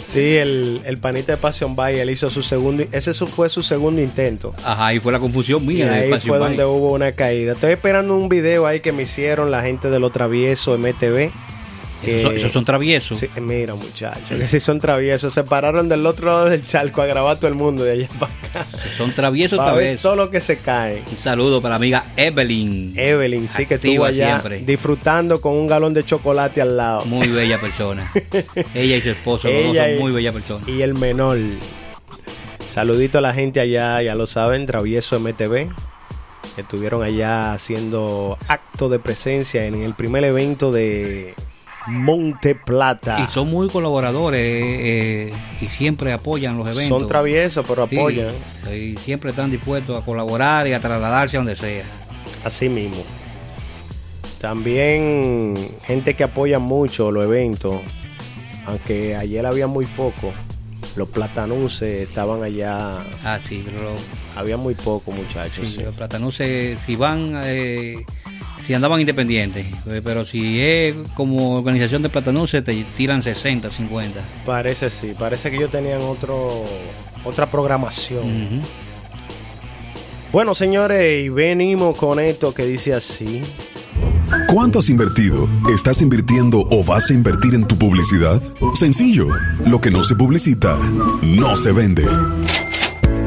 [0.07, 4.01] Sí, el, el panita de Passion Bike, él hizo su segundo, ese fue su segundo
[4.01, 4.53] intento.
[4.63, 6.49] Ajá, y fue la confusión Y mía de ahí Passion fue Bike.
[6.57, 7.51] donde hubo una caída.
[7.51, 11.31] Estoy esperando un video ahí que me hicieron la gente de lo travieso MTV.
[12.03, 13.17] Que- Esos, esos son traviesos.
[13.19, 15.33] Sí, mira, muchachos, que sí son traviesos.
[15.33, 18.31] Se pararon del otro lado del charco a grabar todo el mundo de allá para
[18.33, 18.65] acá.
[18.97, 21.03] Son traviesos Para ver todo lo que se cae.
[21.09, 22.93] Un saludo para la amiga Evelyn.
[22.97, 24.59] Evelyn, sí que estuvo allá siempre.
[24.65, 27.05] disfrutando con un galón de chocolate al lado.
[27.05, 28.11] Muy bella persona.
[28.73, 30.67] Ella y su esposo, los dos Ella son muy bella personas.
[30.67, 31.37] Y el menor.
[32.73, 35.69] Saludito a la gente allá, ya lo saben, Travieso MTV.
[36.57, 41.33] Estuvieron allá haciendo acto de presencia en el primer evento de
[41.87, 43.19] Monte Plata.
[43.21, 46.99] Y son muy colaboradores eh, y siempre apoyan los eventos.
[46.99, 48.33] Son traviesos, pero Sí, apoyan.
[48.67, 51.83] sí, siempre están dispuestos a colaborar y a trasladarse a donde sea.
[52.43, 53.03] Así mismo.
[54.41, 55.53] También
[55.85, 57.79] gente que apoya mucho los eventos.
[58.67, 60.31] Aunque ayer había muy poco.
[60.95, 63.03] Los platanuses estaban allá.
[63.23, 63.91] Ah, sí, pero
[64.35, 65.67] Había muy poco, muchachos.
[65.67, 65.83] sí, sí.
[65.83, 68.05] los platanuses, si van, eh,
[68.63, 74.19] si andaban independientes, eh, pero si es como organización de platanuses, te tiran 60, 50.
[74.45, 76.63] Parece sí, parece que ellos tenían otro
[77.23, 78.61] otra programación.
[80.31, 83.41] Bueno, señores, y venimos con esto que dice así.
[84.47, 85.47] ¿Cuánto has invertido?
[85.73, 88.41] ¿Estás invirtiendo o vas a invertir en tu publicidad?
[88.73, 89.27] Sencillo.
[89.65, 90.77] Lo que no se publicita,
[91.21, 92.05] no se vende.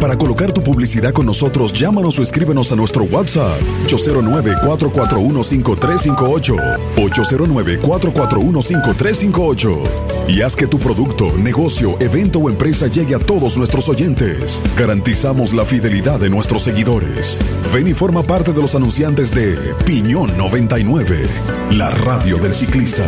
[0.00, 6.78] Para colocar tu publicidad con nosotros, llámanos o escríbenos a nuestro WhatsApp 809-441-5358.
[6.96, 9.76] 809-441-5358.
[10.28, 14.62] Y haz que tu producto, negocio, evento o empresa llegue a todos nuestros oyentes.
[14.76, 17.40] Garantizamos la fidelidad de nuestros seguidores.
[17.74, 21.26] Ven y forma parte de los anunciantes de Piñón 99,
[21.72, 23.04] la radio del ciclista.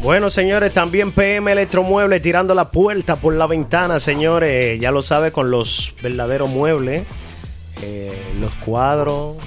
[0.01, 4.79] Bueno, señores, también PM Electromuebles tirando la puerta por la ventana, señores.
[4.79, 7.07] Ya lo sabe con los verdaderos muebles,
[7.81, 9.37] eh, los cuadros,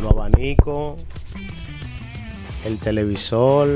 [0.00, 0.98] los abanicos,
[2.64, 3.68] el televisor,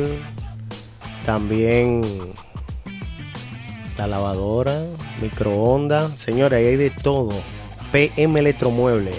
[1.27, 2.01] también
[3.99, 4.75] la lavadora,
[5.21, 6.13] microondas.
[6.13, 7.35] Señores, ahí hay de todo.
[7.93, 9.13] PM Electromueble.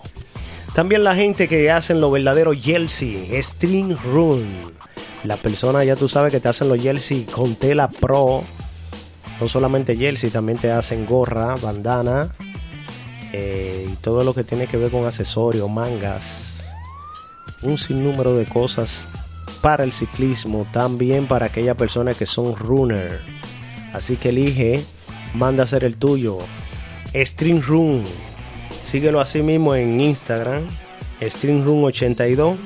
[0.74, 4.72] También la gente que hacen lo verdadero jersey, String Room.
[5.24, 8.44] La persona ya tú sabes que te hacen los jersey con tela pro.
[9.40, 12.28] No solamente jersey, también te hacen gorra, bandana
[13.32, 16.74] eh, y todo lo que tiene que ver con accesorios, mangas.
[17.62, 19.06] Un sinnúmero de cosas
[19.62, 23.20] para el ciclismo, también para aquellas personas que son runner.
[23.92, 24.82] Así que elige,
[25.34, 26.38] manda a hacer el tuyo.
[27.14, 28.04] String Room
[28.90, 30.66] Síguelo así mismo en Instagram,
[31.20, 32.56] StreamRoom82.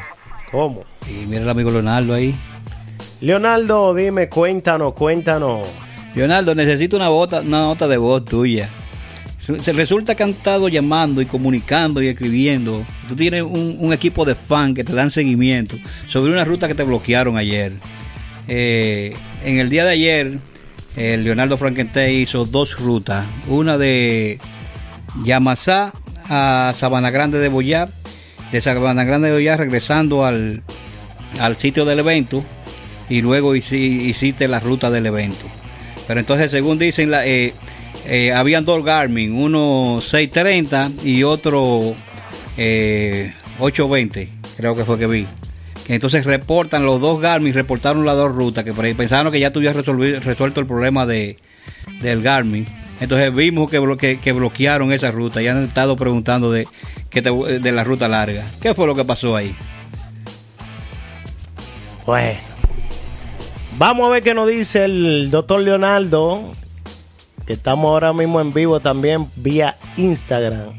[0.52, 0.84] ¿Cómo?
[1.08, 2.36] Y mira el amigo Leonardo ahí.
[3.22, 5.68] Leonardo, dime, cuéntanos, cuéntanos.
[6.16, 8.70] Leonardo, necesito una, bota, una nota de voz tuya.
[9.60, 12.86] Se resulta estado llamando y comunicando y escribiendo.
[13.08, 16.84] Tú tienes un, equipo de fans que te dan seguimiento sobre una ruta que te
[16.84, 17.74] bloquearon ayer.
[18.48, 20.38] Eh, en el día de ayer,
[20.96, 23.26] el Leonardo Frankenstein hizo dos rutas.
[23.48, 24.40] Una de
[25.26, 25.92] Yamasá
[26.30, 27.90] a Sabana Grande de Boyar.
[28.52, 30.62] De Sabana Grande de Boyar regresando al,
[31.40, 32.44] al sitio del evento.
[33.10, 35.61] Y luego hiciste la ruta del evento.
[36.08, 37.54] Pero entonces, según dicen, la, eh,
[38.06, 41.96] eh, habían dos Garmin, uno 630 y otro
[42.58, 45.28] eh, 820, creo que fue que vi.
[45.88, 50.60] Entonces reportan los dos Garmin, reportaron las dos rutas, que pensaron que ya tuvieras resuelto
[50.62, 51.38] el problema de,
[52.02, 52.66] del Garmin.
[53.00, 56.68] Entonces vimos que, que bloquearon esa ruta y han estado preguntando de,
[57.10, 58.52] que de la ruta larga.
[58.62, 59.56] ¿Qué fue lo que pasó ahí?
[62.06, 62.40] Bueno,
[63.78, 66.52] vamos a ver qué nos dice el doctor Leonardo,
[67.46, 70.74] que estamos ahora mismo en vivo también vía Instagram,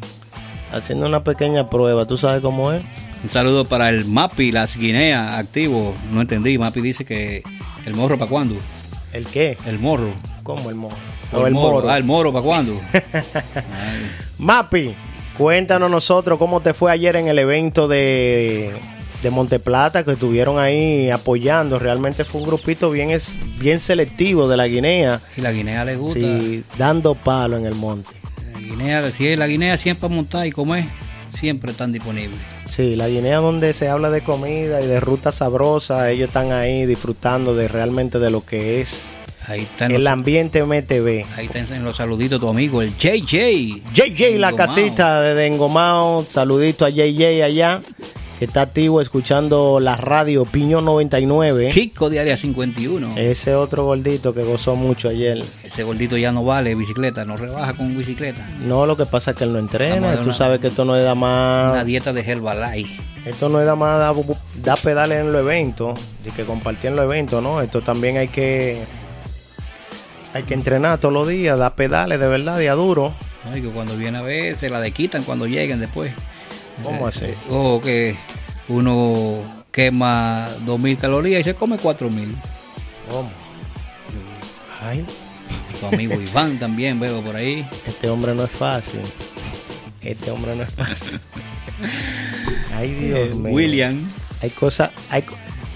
[0.72, 2.06] haciendo una pequeña prueba.
[2.06, 2.82] ¿Tú sabes cómo es?
[3.22, 5.94] Un saludo para el Mapi, las Guinea activo.
[6.12, 6.58] No entendí.
[6.58, 7.42] Mapi dice que
[7.86, 8.56] el morro para cuándo.
[9.12, 9.56] ¿El qué?
[9.66, 10.12] El morro.
[10.42, 10.96] ¿Cómo el morro?
[11.32, 11.88] O el, moro.
[11.88, 12.80] Ah, el moro para cuándo.
[14.38, 14.94] Mapi,
[15.38, 18.74] cuéntanos nosotros cómo te fue ayer en el evento de,
[19.22, 21.78] de Monteplata que estuvieron ahí apoyando.
[21.78, 25.20] Realmente fue un grupito bien, es, bien selectivo de la Guinea.
[25.36, 26.20] Y la Guinea le gusta.
[26.20, 28.10] Sí, dando palo en el monte.
[28.52, 30.84] La Guinea, sí, la Guinea siempre montar y comer,
[31.28, 32.38] siempre están disponibles.
[32.66, 36.84] Sí, la Guinea donde se habla de comida y de ruta sabrosa, ellos están ahí
[36.86, 41.26] disfrutando de realmente de lo que es Ahí está el ambiente MTV.
[41.36, 43.82] Ahí está en los saluditos tu amigo, el JJ.
[43.92, 46.24] JJ, la casita de Dengomao.
[46.28, 47.80] Saludito a JJ allá,
[48.42, 51.68] que está activo escuchando la radio Piñón 99.
[51.68, 53.16] Kiko de Área 51.
[53.16, 55.38] Ese otro gordito que gozó mucho ayer.
[55.62, 58.44] Ese gordito ya no vale bicicleta, no rebaja con bicicleta.
[58.58, 60.16] No, lo que pasa es que él no entrena.
[60.24, 61.70] Tú sabes que esto no es da más.
[61.70, 63.00] Una dieta de Herbalife.
[63.26, 64.12] Esto no es da más da,
[64.60, 67.60] da pedales en los eventos, y que compartir en los eventos, ¿no?
[67.60, 68.82] Esto también hay que
[70.34, 73.14] hay que entrenar todos los días, dar pedales de verdad, día duro.
[73.52, 76.12] Ay, que cuando viene a ver, se la dequitan cuando lleguen después.
[76.82, 77.26] ¿Cómo así?
[77.50, 78.14] O que
[78.68, 79.40] uno
[79.70, 82.34] quema 2.000 calorías y se come 4.000.
[83.10, 83.30] ¿Cómo?
[84.84, 85.04] Ay,
[85.80, 87.66] Tu amigo Iván también veo por ahí.
[87.86, 89.00] este hombre no es fácil.
[90.00, 91.20] Este hombre no es fácil.
[92.76, 93.52] Ay, Dios Eh, mío.
[93.52, 93.98] William.
[94.42, 94.90] Hay cosas.
[95.10, 95.24] Hay,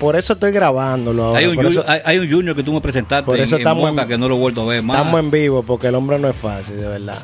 [0.00, 1.38] por eso estoy grabándolo ahora.
[1.38, 3.62] Hay un, junior, eso hay, hay un junior que tú me presentaste Por eso en,
[3.62, 4.96] en estamos Moca en- que no lo he vuelto a ver más.
[4.98, 7.18] estamos en vivo porque el hombre no es fácil, de verdad.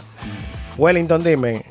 [0.78, 1.64] Wellington, dime.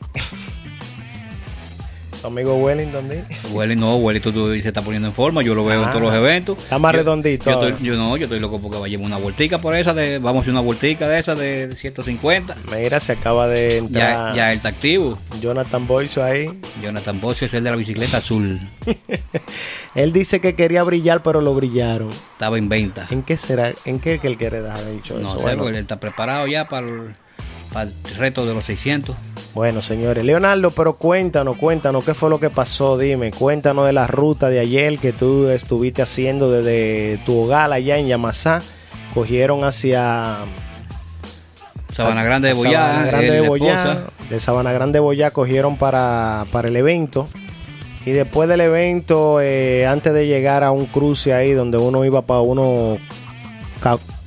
[2.21, 3.23] Tu amigo Wellington, dime.
[3.51, 6.13] Welly no, Welly tú, se está poniendo en forma, yo lo veo en todos los
[6.13, 6.57] eventos.
[6.59, 7.69] Está más Yo- redondito Yo, ahora.
[7.69, 10.41] estoy- yo no, yo estoy loco porque vayamos una vueltica por esa de, vamos a
[10.41, 12.55] hacer una vueltica de esa de 150.
[12.71, 15.17] Mira, se acaba de Ya, entrar ya él está activo.
[15.41, 16.61] Jonathan Boyce ahí.
[16.81, 18.59] Jonathan Bocio es el de la bicicleta azul.
[19.95, 22.09] Él dice que quería brillar, pero lo brillaron.
[22.11, 23.07] Estaba en venta.
[23.09, 23.73] ¿En qué será?
[23.85, 25.37] ¿En qué que él quiere dejar dicho No eso?
[25.37, 27.01] sé, Bueno, porque él está preparado ya para el,
[27.73, 29.15] para el reto de los 600.
[29.53, 30.23] Bueno, señores.
[30.23, 32.97] Leonardo, pero cuéntanos, cuéntanos qué fue lo que pasó.
[32.97, 37.97] Dime, cuéntanos de la ruta de ayer que tú estuviste haciendo desde tu hogar allá
[37.97, 38.61] en Yamasá.
[39.13, 40.37] Cogieron hacia
[41.91, 43.97] Sabana Grande de Boyá, Sabana Grande de Boyá.
[44.29, 47.27] De Sabana Grande de Boyá cogieron para, para el evento.
[48.05, 52.21] Y después del evento, eh, antes de llegar a un cruce ahí donde uno iba
[52.21, 52.97] para uno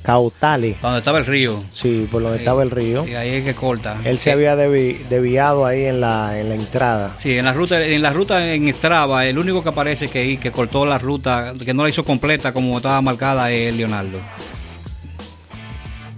[0.05, 0.79] cautales.
[0.81, 1.61] Donde estaba el río.
[1.73, 3.07] Sí, por donde estaba el río.
[3.07, 3.97] Y ahí es que corta.
[4.03, 7.13] Él se había devi- desviado ahí en la, en la entrada.
[7.17, 10.51] Sí, en la ruta, en la ruta en Strava, el único que aparece que, que
[10.51, 14.19] cortó la ruta, que no la hizo completa como estaba marcada es Leonardo.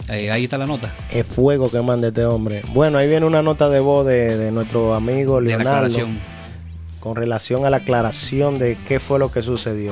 [0.09, 0.93] Ahí está la nota.
[1.11, 2.61] Es fuego que manda este hombre.
[2.73, 5.97] Bueno, ahí viene una nota de voz de, de nuestro amigo Leonardo
[7.01, 9.91] con relación a la aclaración de qué fue lo que sucedió.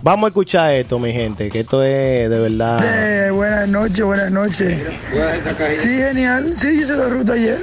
[0.00, 2.80] Vamos a escuchar esto, mi gente, que esto es de verdad.
[2.84, 4.80] Eh, buenas noches, buenas noches.
[5.72, 6.52] Sí, genial.
[6.54, 7.58] Sí, yo hice la ruta ayer.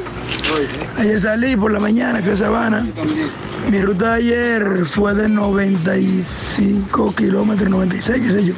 [0.98, 2.86] Ayer salí por la mañana, fui a Sabana.
[3.72, 8.54] Mi ruta de ayer fue de 95 kilómetros, 96, qué sé yo.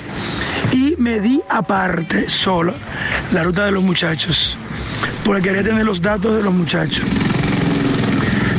[0.72, 2.74] Y me di aparte, sola,
[3.32, 4.58] la ruta de los muchachos.
[5.24, 7.06] Porque quería tener los datos de los muchachos.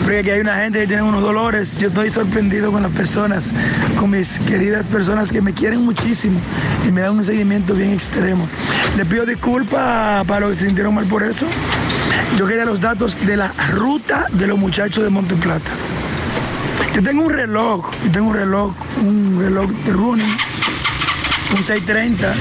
[0.09, 1.77] Porque aquí hay una gente que tiene unos dolores.
[1.77, 3.53] Yo estoy sorprendido con las personas,
[4.01, 6.40] con mis queridas personas que me quieren muchísimo
[6.87, 8.49] y me dan un seguimiento bien extremo.
[8.97, 11.44] Le pido disculpas para los que se sintieron mal por eso.
[12.38, 15.71] Yo quería los datos de la ruta de los muchachos de Monte Plata.
[16.94, 18.73] Yo tengo un reloj, yo tengo un reloj,
[19.05, 20.37] un reloj de running,
[21.55, 22.33] un 630,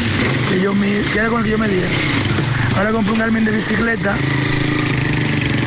[0.49, 1.83] que, yo mi- que era con el que yo medía.
[2.77, 4.15] Ahora compré un Garmin de bicicleta,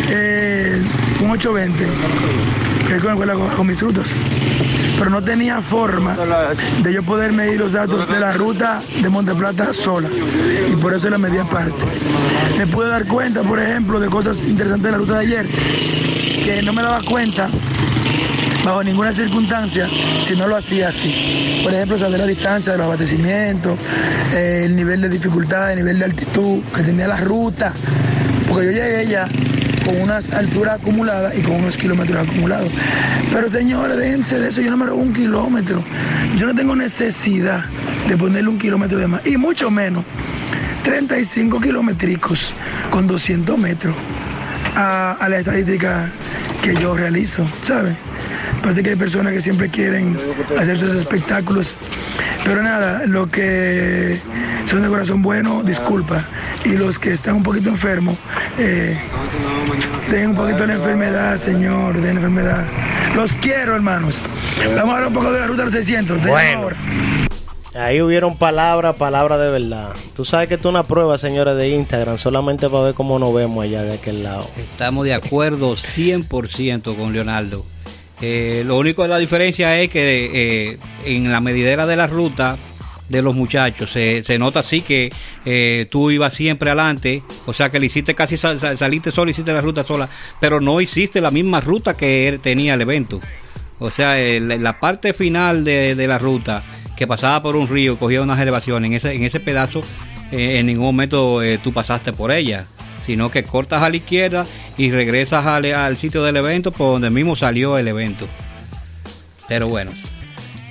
[0.08, 0.82] eh,
[1.22, 1.86] un 820,
[2.88, 4.12] que es con el cual hago, hago mis rutas.
[4.98, 6.16] Pero no tenía forma
[6.82, 10.08] de yo poder medir los datos de la ruta de Monte Plata sola.
[10.70, 11.74] Y por eso la medí aparte.
[12.58, 15.46] Me pude dar cuenta, por ejemplo, de cosas interesantes de la ruta de ayer,
[16.44, 17.48] que no me daba cuenta
[18.64, 19.88] bajo ninguna circunstancia
[20.22, 21.60] si no lo hacía así.
[21.64, 23.78] Por ejemplo, saber la distancia de los abastecimientos,
[24.32, 27.72] eh, el nivel de dificultad, el nivel de altitud que tenía la ruta.
[28.48, 29.26] Porque yo llegué ya
[29.90, 32.70] con unas alturas acumuladas y con unos kilómetros acumulados.
[33.32, 35.82] Pero señores, déjense de eso, yo no me robo un kilómetro.
[36.36, 37.64] Yo no tengo necesidad
[38.08, 39.26] de ponerle un kilómetro de más.
[39.26, 40.04] Y mucho menos
[40.84, 42.54] 35 kilométricos
[42.90, 43.94] con 200 metros
[44.76, 46.10] a, a la estadística
[46.62, 47.96] que yo realizo, ¿sabes?
[48.62, 50.16] Pasa que hay personas que siempre quieren
[50.58, 51.78] hacer sus espectáculos.
[52.44, 54.18] Pero nada, los que
[54.66, 56.24] son de corazón bueno, disculpa.
[56.64, 58.16] Y los que están un poquito enfermos,
[58.58, 58.98] eh,
[60.10, 62.64] den un poquito la enfermedad, señor, den la enfermedad.
[63.16, 64.20] Los quiero, hermanos.
[64.58, 66.22] Vamos a hablar un poco de la ruta de los 600.
[66.22, 66.58] de Bueno.
[66.62, 66.76] ahora.
[67.74, 69.90] Ahí hubieron palabras, palabras de verdad.
[70.16, 73.32] Tú sabes que esto es una prueba, señores, de Instagram, solamente para ver cómo nos
[73.32, 74.44] vemos allá de aquel lado.
[74.56, 77.64] Estamos de acuerdo 100% con Leonardo.
[78.22, 80.30] Eh, lo único de la diferencia es que
[80.72, 82.58] eh, en la medidera de la ruta
[83.08, 85.10] de los muchachos se, se nota así que
[85.44, 89.30] eh, tú ibas siempre adelante, o sea que le hiciste casi sal- sal- saliste solo,
[89.30, 93.20] hiciste la ruta sola, pero no hiciste la misma ruta que él tenía el evento.
[93.78, 96.62] O sea, la parte final de, de la ruta
[96.96, 99.80] que pasaba por un río, cogía unas elevaciones, en ese, en ese pedazo
[100.30, 102.66] eh, en ningún momento tú pasaste por ella,
[103.10, 104.46] sino que cortas a la izquierda
[104.78, 108.26] y regresas al, al sitio del evento por donde mismo salió el evento.
[109.48, 109.90] Pero bueno,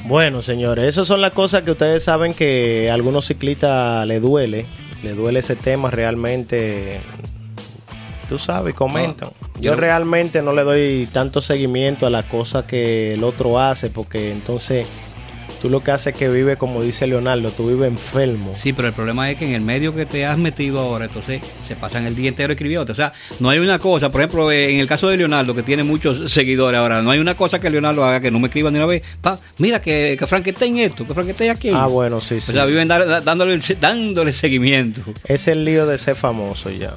[0.05, 4.65] Bueno, señores, esas son las cosas que ustedes saben que a algunos ciclistas le duele,
[5.03, 7.01] le duele ese tema realmente.
[8.29, 9.29] Tú sabes, comentan.
[9.55, 13.89] Yo yo- realmente no le doy tanto seguimiento a las cosas que el otro hace,
[13.89, 14.87] porque entonces
[15.61, 18.53] Tú lo que haces es que vive, como dice Leonardo, tú vives enfermo.
[18.55, 21.41] Sí, pero el problema es que en el medio que te has metido ahora, entonces
[21.61, 22.91] se pasan el día entero escribiendo.
[22.91, 25.83] O sea, no hay una cosa, por ejemplo, en el caso de Leonardo, que tiene
[25.83, 28.77] muchos seguidores ahora, no hay una cosa que Leonardo haga que no me escriba ni
[28.77, 29.03] una vez.
[29.21, 31.71] Pa, mira que, que en esto, que esté aquí.
[31.73, 32.51] Ah, bueno, sí, sí.
[32.51, 35.01] O sea, viven dándole, dándole seguimiento.
[35.25, 36.93] Es el lío de ser famoso ya.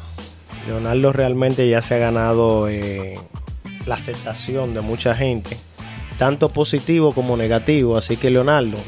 [0.68, 3.14] Leonardo realmente ya se ha ganado eh,
[3.86, 5.56] la aceptación de mucha gente
[6.22, 7.96] tanto positivo como negativo.
[7.96, 8.78] Así que Leonardo,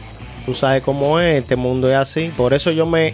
[0.47, 2.31] tú sabes cómo es, este mundo es así.
[2.37, 3.13] Por eso yo me,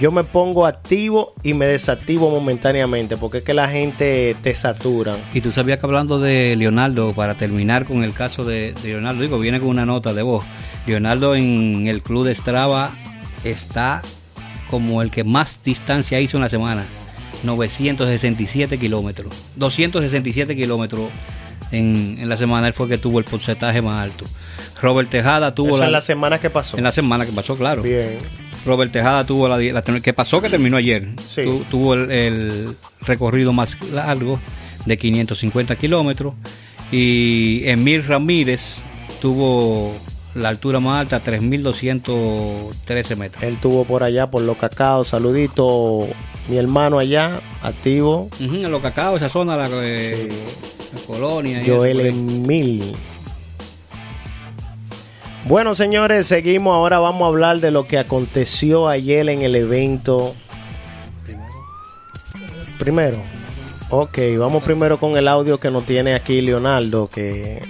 [0.00, 5.16] yo me pongo activo y me desactivo momentáneamente, porque es que la gente te satura.
[5.32, 9.38] Y tú sabías que hablando de Leonardo, para terminar con el caso de, Leonardo, digo,
[9.38, 10.44] viene con una nota de voz.
[10.84, 12.90] Leonardo en el club de Strava
[13.44, 14.02] está
[14.68, 16.84] como el que más distancia hizo en la semana.
[17.44, 19.52] 967 kilómetros.
[19.54, 21.04] 267 kilómetros
[21.72, 24.24] en, la semana él fue que tuvo el porcentaje más alto.
[24.80, 26.76] Robert Tejada tuvo la, en la semana que pasó.
[26.76, 27.82] En la semana que pasó, claro.
[27.82, 28.18] Bien.
[28.64, 31.08] Robert Tejada tuvo la, la que pasó que terminó ayer.
[31.70, 34.40] tuvo el, recorrido más largo
[34.86, 36.34] de 550 kilómetros
[36.90, 38.82] y Emil Ramírez
[39.20, 39.94] tuvo
[40.34, 43.42] la altura más alta, 3.213 metros.
[43.42, 46.08] Él tuvo por allá, por los cacao, saludito,
[46.48, 48.28] mi hermano allá, activo.
[48.40, 50.28] en los cacao, esa zona, la, eh,
[51.06, 51.62] colonia.
[51.64, 52.92] Joel Emil.
[55.46, 56.74] Bueno, señores, seguimos.
[56.74, 60.34] Ahora vamos a hablar de lo que aconteció ayer en el evento.
[62.78, 63.22] Primero.
[63.92, 67.60] Ok, vamos primero con el audio que nos tiene aquí Leonardo, que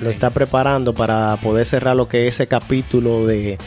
[0.00, 3.58] lo está preparando para poder cerrar lo que es ese capítulo de,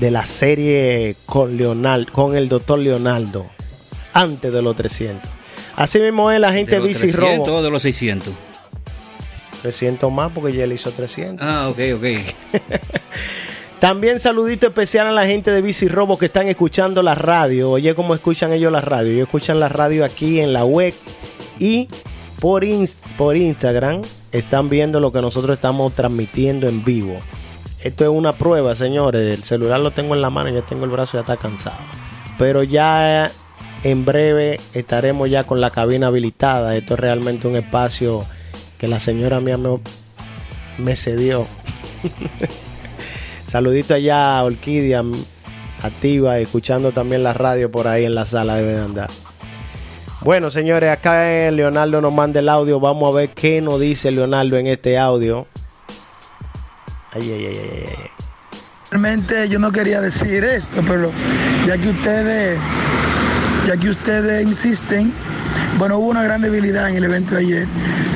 [0.00, 3.46] de la serie con, Leonardo, con el doctor Leonardo,
[4.12, 5.30] antes de los 300.
[5.82, 7.42] Así mismo es la gente de Bici Robo.
[7.42, 8.32] o de los 600?
[9.62, 11.44] 300 más porque ya le hizo 300.
[11.44, 12.04] Ah, ok, ok.
[13.80, 17.72] También saludito especial a la gente de Bici Robo que están escuchando la radio.
[17.72, 19.10] Oye, ¿cómo escuchan ellos la radio?
[19.10, 20.94] Ellos escuchan la radio aquí en la web
[21.58, 21.88] y
[22.38, 22.64] por,
[23.18, 27.20] por Instagram están viendo lo que nosotros estamos transmitiendo en vivo.
[27.82, 29.36] Esto es una prueba, señores.
[29.36, 31.80] El celular lo tengo en la mano, ya tengo el brazo, ya está cansado.
[32.38, 33.32] Pero ya
[33.82, 36.76] en breve estaremos ya con la cabina habilitada.
[36.76, 38.24] Esto es realmente un espacio
[38.78, 39.58] que la señora mía
[40.78, 41.46] me, cedió.
[43.46, 45.02] Saludito allá a Orquídea,
[45.82, 49.10] activa, escuchando también la radio por ahí en la sala de andar.
[50.20, 52.78] Bueno, señores, acá Leonardo nos manda el audio.
[52.78, 55.46] Vamos a ver qué nos dice Leonardo en este audio.
[57.10, 58.10] Ay, ay, ay, ay, ay.
[58.90, 61.10] Realmente yo no quería decir esto, pero
[61.66, 62.58] ya que ustedes
[63.66, 65.12] ya que ustedes insisten,
[65.78, 67.68] bueno, hubo una gran debilidad en el evento de ayer.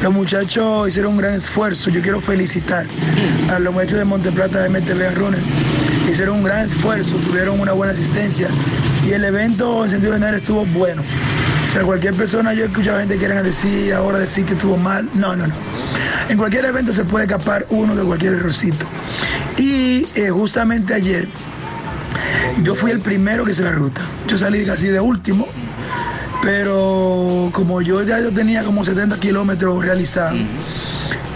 [0.03, 1.91] Los muchachos hicieron un gran esfuerzo.
[1.91, 2.87] Yo quiero felicitar
[3.51, 5.41] a los muchachos de Monteplata de MTV Runner.
[6.09, 8.49] Hicieron un gran esfuerzo, tuvieron una buena asistencia
[9.07, 11.03] y el evento en sentido general estuvo bueno.
[11.67, 14.77] O sea, cualquier persona, yo he escuchado gente que quieran decir ahora decir que estuvo
[14.77, 15.09] mal.
[15.15, 15.55] No, no, no.
[16.29, 18.85] En cualquier evento se puede escapar uno de cualquier errorcito.
[19.57, 21.29] Y eh, justamente ayer
[22.63, 24.01] yo fui el primero que hice la ruta.
[24.27, 25.47] Yo salí casi de último,
[26.43, 30.39] pero como yo ya yo tenía como 70 kilómetros realizados,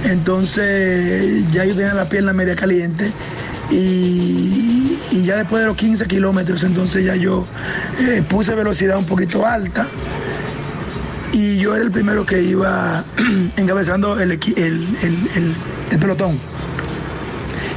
[0.05, 3.13] entonces ya yo tenía la pierna media caliente
[3.71, 7.47] y, ya después de los 15 kilómetros, entonces ya yo
[7.99, 9.89] eh, puse velocidad un poquito alta
[11.33, 13.05] y yo era el primero que iba
[13.57, 16.39] encabezando el, el pelotón.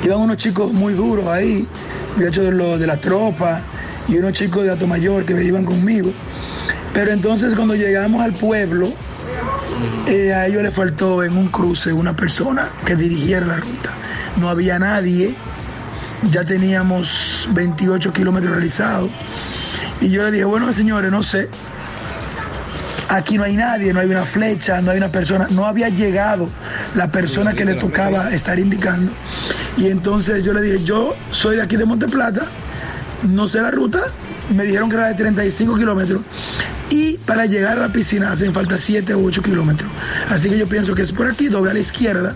[0.04, 1.68] Iban unos chicos muy duros ahí,
[2.16, 3.62] muchachos de, lo, de la tropa
[4.08, 6.12] y unos chicos de Alto Mayor que iban conmigo.
[6.94, 8.90] Pero entonces cuando llegamos al pueblo,
[10.08, 13.92] eh, a ellos les faltó en un cruce una persona que dirigiera la ruta.
[14.38, 15.36] No había nadie,
[16.32, 19.10] ya teníamos 28 kilómetros realizados.
[20.02, 21.50] Y yo le dije, bueno señores, no sé,
[23.14, 26.50] aquí no hay nadie, no hay una flecha, no hay una persona, no había llegado
[26.96, 29.12] la persona que le tocaba estar indicando.
[29.78, 32.48] Y entonces yo le dije, yo soy de aquí de Monteplata,
[33.24, 34.02] no sé la ruta,
[34.56, 36.22] me dijeron que era de 35 kilómetros
[36.90, 39.90] y para llegar a la piscina hacen falta 7 u 8 kilómetros.
[40.30, 42.36] Así que yo pienso que es por aquí, doble a la izquierda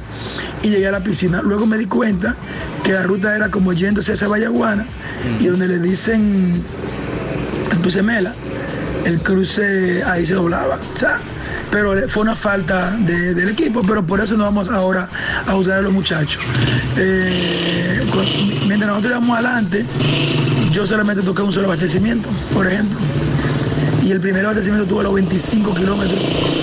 [0.64, 1.42] y llegué a la piscina.
[1.42, 2.36] Luego me di cuenta
[2.84, 4.86] que la ruta era como yéndose hacia Vallaguana
[5.40, 6.64] y donde le dicen
[7.72, 8.34] el cruce Mela,
[9.08, 10.78] el cruce ahí se doblaba.
[11.72, 15.08] Pero fue una falta del equipo, pero por eso no vamos ahora
[15.46, 16.44] a juzgar a los muchachos.
[16.98, 18.06] Eh,
[18.68, 19.86] mientras nosotros íbamos adelante,
[20.72, 23.00] yo solamente toqué un solo abastecimiento, por ejemplo.
[24.04, 26.20] Y el primer abastecimiento tuvo los 25 kilómetros,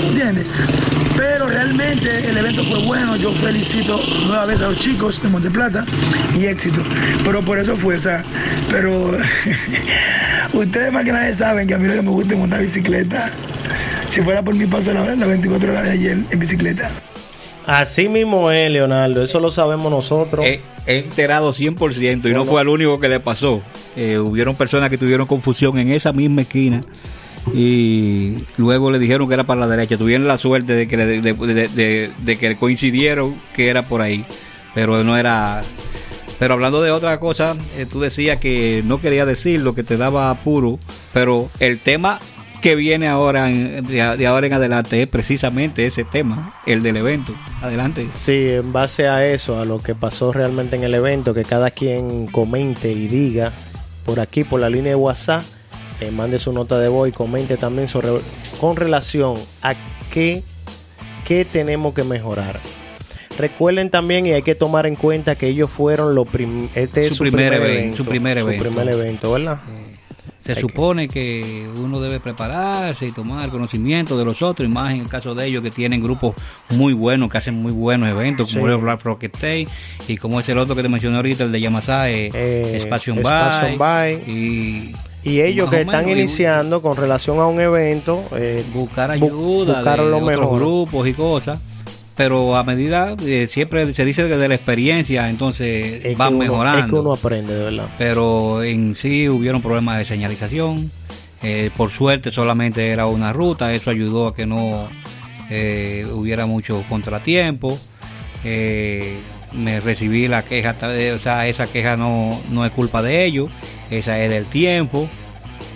[0.09, 0.47] ¿entiendes?
[1.17, 3.17] Pero realmente el evento fue bueno.
[3.17, 5.87] Yo felicito nueva vez a los chicos de Monteplata
[6.35, 6.83] y éxito.
[7.25, 8.23] Pero por eso fue esa.
[8.71, 9.17] Pero
[10.57, 13.31] ustedes más que nadie saben que a mí lo que me gusta es montar bicicleta.
[14.09, 16.91] Si fuera por mi paso la, la 24 horas de ayer en bicicleta.
[17.67, 20.45] Así mismo es, Leonardo, eso lo sabemos nosotros.
[20.47, 23.63] He, he enterado 100% y no fue al único que le pasó.
[23.97, 26.83] Eh, hubieron personas que tuvieron confusión en esa misma esquina
[27.55, 29.97] y luego le dijeron que era para la derecha.
[29.97, 34.01] Tuvieron la suerte de que, le- de, de- de- de que coincidieron que era por
[34.03, 34.25] ahí,
[34.75, 35.63] pero no era...
[36.39, 39.97] Pero hablando de otra cosa, eh, tú decías que no quería decir lo que te
[39.97, 40.79] daba apuro,
[41.13, 42.19] pero el tema
[42.61, 47.35] que viene ahora en- de, ahora en adelante es precisamente ese tema, el del evento.
[47.63, 48.09] Adelante.
[48.15, 51.71] Sí, en base a eso, a lo que pasó realmente en el evento, que cada
[51.71, 53.53] quien comente y diga
[54.07, 55.43] por aquí, por la línea de WhatsApp,
[56.01, 58.09] eh, mande su nota de voz y comente también sobre,
[58.61, 59.75] con relación a
[60.11, 60.43] qué,
[61.27, 62.59] qué tenemos que mejorar.
[63.39, 67.11] Recuerden también y hay que tomar en cuenta que ellos fueron los prim este es
[67.15, 68.65] Su primer evento, su primer evento.
[68.65, 69.61] primer evento, ¿verdad?
[70.45, 74.73] Se Hay que- supone que uno debe prepararse y tomar conocimiento de los otros, y
[74.73, 76.35] más en el caso de ellos que tienen grupos
[76.71, 78.73] muy buenos, que hacen muy buenos eventos, como Sí.
[78.75, 79.67] el Black Rocket Day,
[80.07, 83.79] y como es el otro que te mencioné ahorita, el de Yamasa, eh, Eh, Bike,
[83.79, 84.29] Bike.
[84.29, 84.93] y
[85.25, 89.13] Y ellos más que están menos, iniciando con relación a un evento, eh, buscar bu-
[89.15, 90.59] ayuda buscar de, lo de otros mejor.
[90.61, 91.59] grupos y cosas.
[92.17, 96.45] Pero a medida, eh, siempre se dice que de la experiencia, entonces Es van uno-
[96.45, 96.79] mejorando.
[96.87, 97.89] Es que uno aprende, de verdad.
[97.99, 100.91] pero en sí hubieron problemas de señalización.
[101.43, 104.89] Eh, por suerte solamente era una ruta, eso ayudó a que no
[105.51, 107.77] eh, hubiera mucho contratiempo.
[108.45, 109.17] Eh,
[109.53, 110.75] me recibí la queja,
[111.15, 113.51] o sea, esa queja no, no es culpa de ellos,
[113.91, 115.09] esa es del tiempo.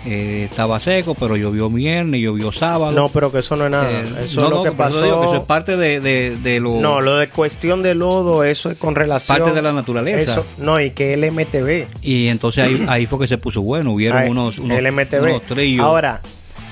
[0.05, 2.93] Eh, estaba seco, pero llovió viernes, llovió sábado.
[2.93, 3.91] No, pero que eso no es nada.
[3.91, 5.03] Eh, eso no, es lo no, que pasó.
[5.03, 8.43] digo que eso es parte de, de, de lo, No, lo de cuestión de lodo,
[8.45, 9.37] eso es con relación.
[9.39, 10.31] Parte de la naturaleza.
[10.31, 11.87] Eso- no, y que el MTV.
[12.01, 13.91] Y entonces ahí, ahí fue que se puso bueno.
[13.91, 15.21] Hubieron Ay, unos, unos, el MTV.
[15.23, 15.85] unos trillos.
[15.85, 16.21] Ahora,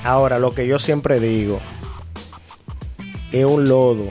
[0.06, 1.60] ahora, lo que yo siempre digo
[3.32, 4.06] es un lodo.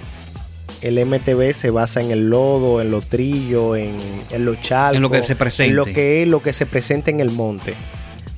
[0.82, 3.96] El MTV se basa en el lodo, en los trillos, en,
[4.30, 4.96] en los charcos.
[4.96, 5.70] En lo que se presente.
[5.70, 7.74] En lo que es lo que se presenta en el monte.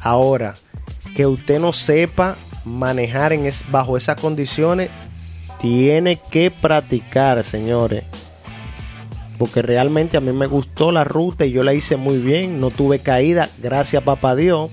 [0.01, 0.55] Ahora,
[1.14, 4.90] que usted no sepa manejar en es, bajo esas condiciones,
[5.61, 8.04] tiene que practicar, señores.
[9.38, 12.61] Porque realmente a mí me gustó la ruta y yo la hice muy bien.
[12.61, 14.70] No tuve caída, gracias papá Dios.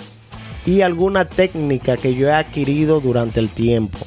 [0.66, 4.00] Y alguna técnica que yo he adquirido durante el tiempo.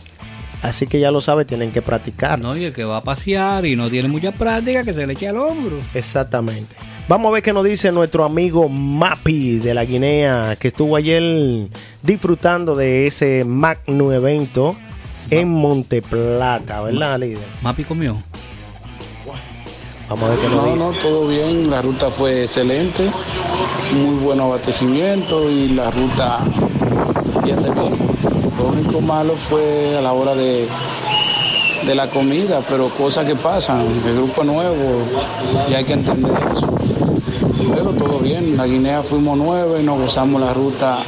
[0.61, 2.41] Así que ya lo sabe, tienen que practicar.
[2.41, 5.13] No, y el que va a pasear y no tiene mucha práctica, que se le
[5.13, 5.79] eche al hombro.
[5.95, 6.75] Exactamente.
[7.09, 11.23] Vamos a ver qué nos dice nuestro amigo Mapi de la Guinea, que estuvo ayer
[12.03, 14.77] disfrutando de ese magno evento
[15.31, 17.39] en Monteplata, ¿verdad, líder?
[17.63, 18.17] Mapi comió.
[20.11, 20.85] Vamos a ver qué nos No, dice.
[20.85, 23.11] no, todo bien, la ruta fue excelente,
[23.93, 26.41] muy buen abastecimiento y la ruta
[27.43, 27.93] bien de bien.
[28.59, 30.67] Lo único malo fue a la hora de,
[31.87, 35.03] de la comida, pero cosas que pasan, el grupo nuevo
[35.71, 36.75] y hay que entender eso.
[37.75, 40.99] Pero todo bien, la Guinea fuimos nueve, nos gozamos la ruta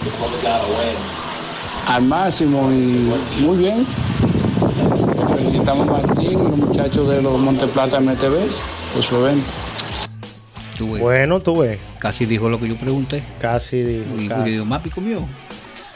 [1.87, 3.87] al máximo y muy bien.
[5.37, 8.49] Felicitamos a Martín y los muchachos de los Monteplata MTV
[8.95, 9.51] por su evento.
[10.77, 11.03] Tú ves.
[11.03, 11.79] Bueno, tú ves.
[11.99, 13.23] Casi dijo lo que yo pregunté.
[13.41, 14.05] Casi dijo.
[14.19, 14.51] Y casi.
[14.51, 15.27] digo, Mapi comió.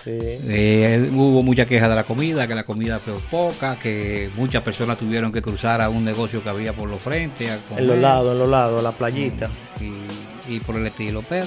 [0.04, 0.18] Sí.
[0.20, 4.98] Eh, hubo mucha queja de la comida, que la comida fue poca, que muchas personas
[4.98, 7.50] tuvieron que cruzar a un negocio que había por los frentes.
[7.50, 9.48] a comer, En los lados, en los lados, la playita.
[9.80, 11.46] Y, y por el estilo, pero.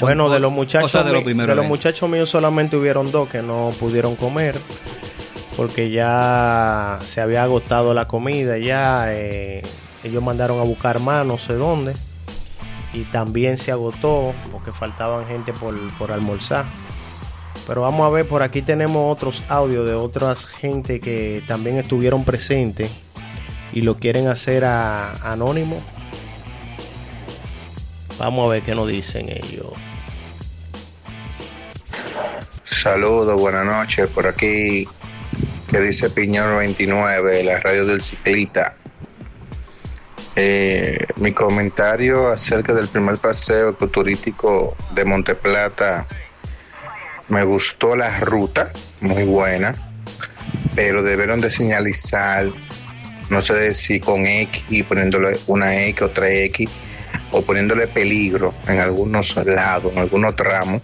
[0.00, 4.16] Bueno, de los muchachos, de los de muchachos míos solamente hubieron dos que no pudieron
[4.16, 4.56] comer
[5.56, 9.62] porque ya se había agotado la comida, ya eh,
[10.04, 11.94] ellos mandaron a buscar más, no sé dónde,
[12.92, 16.64] y también se agotó porque faltaban gente por, por almorzar.
[17.66, 22.24] Pero vamos a ver, por aquí tenemos otros audios de otras gente que también estuvieron
[22.24, 23.02] presentes
[23.72, 25.80] y lo quieren hacer a, anónimo.
[28.18, 29.72] Vamos a ver qué nos dicen ellos.
[32.64, 34.08] Saludos, buenas noches.
[34.08, 34.86] Por aquí,
[35.68, 38.74] que dice Piñón 29, la radio del ciclista.
[40.34, 46.06] Eh, mi comentario acerca del primer paseo ecoturístico de Monteplata.
[47.28, 48.70] Me gustó la ruta,
[49.00, 49.74] muy buena,
[50.74, 52.46] pero debieron de señalizar,
[53.30, 56.70] no sé si con X y poniéndole una X, otra X,
[57.30, 60.82] o poniéndole peligro en algunos lados, en algunos tramos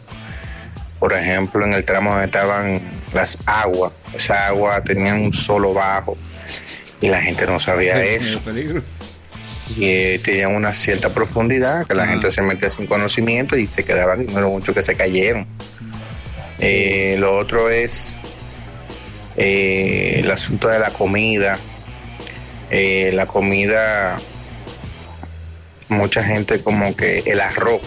[0.98, 2.80] por ejemplo, en el tramo donde estaban
[3.14, 6.16] las aguas, esa agua tenía un solo bajo
[7.00, 8.40] y la gente no sabía eso.
[9.76, 13.84] Y eh, tenían una cierta profundidad que la gente se metía sin conocimiento y se
[13.84, 15.44] quedaban, no era mucho que se cayeron.
[16.60, 18.16] Eh, lo otro es
[19.36, 21.58] eh, el asunto de la comida.
[22.70, 24.16] Eh, la comida,
[25.88, 27.80] mucha gente como que el arroz,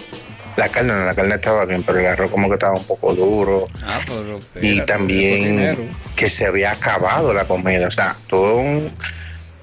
[0.58, 3.14] la carne, no, la carne estaba bien, pero el arroz como que estaba un poco
[3.14, 3.66] duro.
[3.84, 7.88] Ah, pero y también que se había acabado la comida.
[7.88, 8.92] O sea, todo un-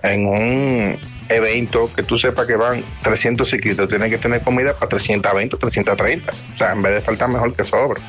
[0.03, 0.99] en un
[1.29, 5.59] evento que tú sepas que van 300 ciclistas, tienes que tener comida para 320 o
[5.59, 6.33] 330.
[6.55, 8.01] O sea, en vez de faltar mejor que sobra.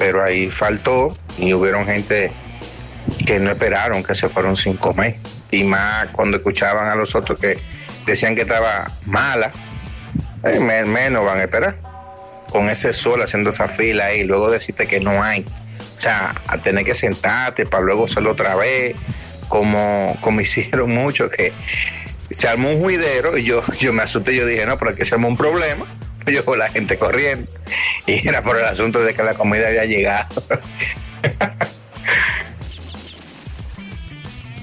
[0.00, 2.32] Pero ahí faltó y hubieron gente
[3.26, 5.16] que no esperaron, que se fueron sin comer.
[5.52, 7.58] Y más cuando escuchaban a los otros que
[8.06, 9.52] decían que estaba mala,
[10.44, 11.76] eh, me- menos van a esperar.
[12.50, 15.44] Con ese sol haciendo esa fila ahí, luego decirte que no hay.
[15.96, 18.96] O sea, a tener que sentarte para luego hacerlo otra vez,
[19.48, 21.52] como, como hicieron muchos, que
[22.30, 25.14] se armó un juidero y yo, yo me asusté, yo dije, no, pero aquí se
[25.14, 25.84] armó un problema.
[26.26, 27.50] Yo con la gente corriendo.
[28.06, 30.28] Y era por el asunto de que la comida había llegado.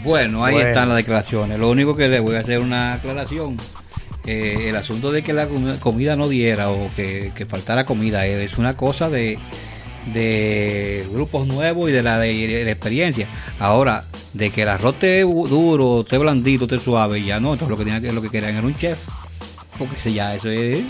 [0.04, 0.70] Bueno, ahí Bueno.
[0.70, 1.60] están las declaraciones.
[1.60, 3.58] Lo único que le voy a hacer una aclaración.
[4.30, 8.26] eh, el asunto de que la comi- comida no diera o que, que faltara comida
[8.28, 9.40] eh, es una cosa de,
[10.14, 13.26] de grupos nuevos y de la, de, de la experiencia.
[13.58, 14.04] Ahora,
[14.34, 17.54] de que el arroz esté duro, esté blandito, esté suave, ya no.
[17.54, 19.00] Entonces lo que, tenía que, lo que querían era un chef.
[19.80, 20.84] Porque si ya eso es,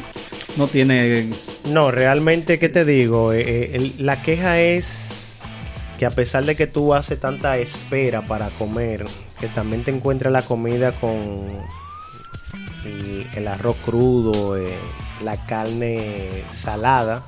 [0.58, 1.30] no tiene...
[1.70, 3.34] No, realmente, ¿qué te digo?
[3.34, 5.40] Eh, eh, la queja es
[6.00, 9.06] que a pesar de que tú haces tanta espera para comer,
[9.40, 11.12] que también te encuentres la comida con
[12.86, 14.76] el, el arroz crudo, eh,
[15.24, 17.24] la carne salada.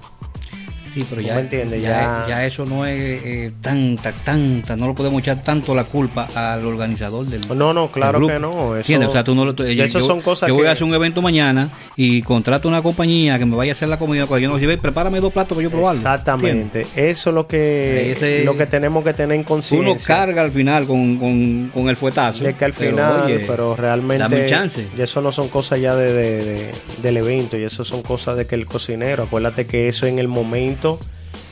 [0.94, 4.96] Sí, pero ¿Tú ya, ya, Ya- ya eso no es eh, tanta, tanta, no lo
[4.96, 9.10] podemos echar tanto la culpa al organizador del No, no, claro que no, eso- ¿Entiendes?
[9.10, 10.72] O sea, tú no lo, tú- yo, eso yo- son cosas yo voy que- a
[10.72, 14.26] hacer un evento mañana y contrato una compañía que me vaya a hacer la comida,
[14.26, 16.00] cuando yo no dice, prepárame dos platos para yo probarlo.
[16.00, 16.82] Exactamente.
[16.96, 19.92] Eso es lo que, Ese- lo que tenemos que tener en conciencia.
[19.92, 22.44] Uno carga al final con, con, con el fuetazo.
[22.44, 24.88] de que al pero, final, oye, pero realmente dame chance.
[24.98, 26.72] y eso no son cosas ya de, de- de-
[27.04, 30.28] del evento, y eso son cosas de que el cocinero, acuérdate que eso en el
[30.28, 30.79] momento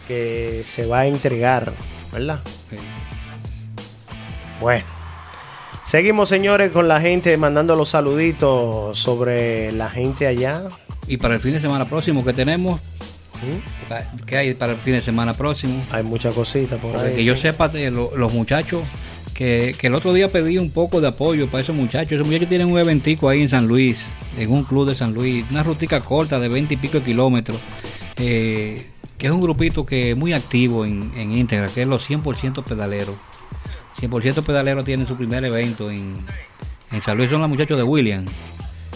[0.07, 1.73] que se va a entregar,
[2.13, 2.39] ¿verdad?
[4.61, 4.85] Bueno,
[5.85, 10.63] seguimos señores con la gente mandando los saluditos sobre la gente allá.
[11.07, 12.81] Y para el fin de semana próximo que tenemos,
[14.25, 15.85] ¿qué hay para el fin de semana próximo?
[15.91, 17.15] Hay muchas cositas por Porque ahí.
[17.15, 17.43] que yo sí.
[17.43, 18.81] sepa de lo- los muchachos
[19.33, 22.13] que, que el otro día pedí un poco de apoyo para esos muchachos.
[22.13, 25.45] Esos muchachos tienen un eventico ahí en San Luis, en un club de San Luis,
[25.51, 27.57] una rutica corta de 20 y pico de kilómetros,
[28.17, 28.87] eh,
[29.17, 32.63] que es un grupito que es muy activo en, en íntegra, que es los 100%
[32.63, 33.15] pedaleros.
[33.99, 36.17] 100% pedaleros tienen su primer evento en,
[36.91, 38.23] en San Luis, son los muchachos de William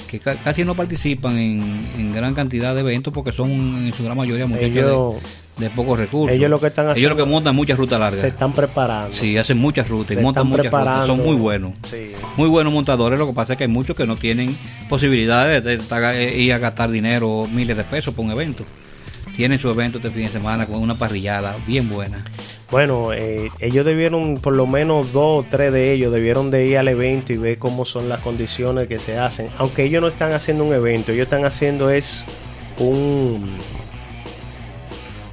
[0.08, 4.04] que ca- casi no participan en, en gran cantidad de eventos porque son en su
[4.04, 5.14] gran mayoría muchachos Ellos-
[5.58, 6.36] de, de pocos recursos.
[6.36, 8.20] ellos lo que están Ellos haciendo- lo que montan muchas rutas largas.
[8.20, 9.16] se están preparando.
[9.16, 11.06] Sí, hacen muchas rutas y Se montan están muchas rutas.
[11.08, 11.74] Son muy buenos.
[11.90, 12.12] Sí.
[12.36, 13.18] Muy buenos montadores.
[13.18, 14.54] Lo que pasa es que hay muchos que no tienen
[14.90, 18.66] posibilidades de, estar- eh, ir a gastar dinero, miles de pesos por un evento.
[19.36, 22.24] Tienen su evento este fin de semana con una parrillada bien buena.
[22.70, 26.78] Bueno, eh, ellos debieron, por lo menos dos o tres de ellos, debieron de ir
[26.78, 29.48] al evento y ver cómo son las condiciones que se hacen.
[29.58, 32.24] Aunque ellos no están haciendo un evento, ellos están haciendo es
[32.78, 33.58] un...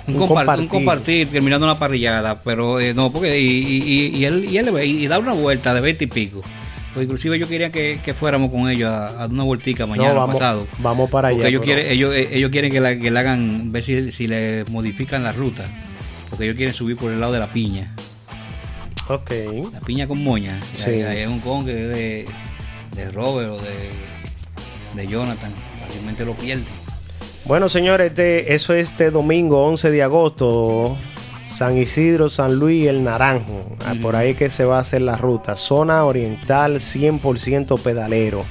[0.07, 4.24] Un, compar- un compartir terminando una parrillada, pero eh, no, porque y, y, y- y
[4.24, 6.40] él, y él y, y da una vuelta de 20 y pico.
[6.95, 10.36] Pues inclusive yo quería que, que fuéramos con ellos a, una vueltica mañana no, vamos,
[10.39, 10.66] pasado.
[10.78, 11.47] vamos para allá.
[11.47, 14.64] Ellos quieren, ellos, eh, ellos quieren que, la, que le hagan, ver si, si le
[14.70, 15.64] modifican la ruta.
[16.30, 17.95] Porque ellos quieren subir por el lado de la piña.
[19.09, 19.30] Ok.
[19.72, 20.61] La piña con moña.
[20.62, 20.91] Sí.
[20.91, 22.26] Ahí Hay, un con que es de,
[22.97, 23.91] de Robert o de,
[25.03, 25.51] de Jonathan.
[25.86, 26.64] Fácilmente lo pierde.
[27.45, 30.99] Bueno, señores, este- eso es este domingo 11 de agosto.
[31.59, 33.64] San Isidro, San Luis, El Naranjo.
[33.84, 35.56] Ah, Por ahí que se va a hacer la ruta.
[35.56, 38.44] Zona oriental 100% pedalero.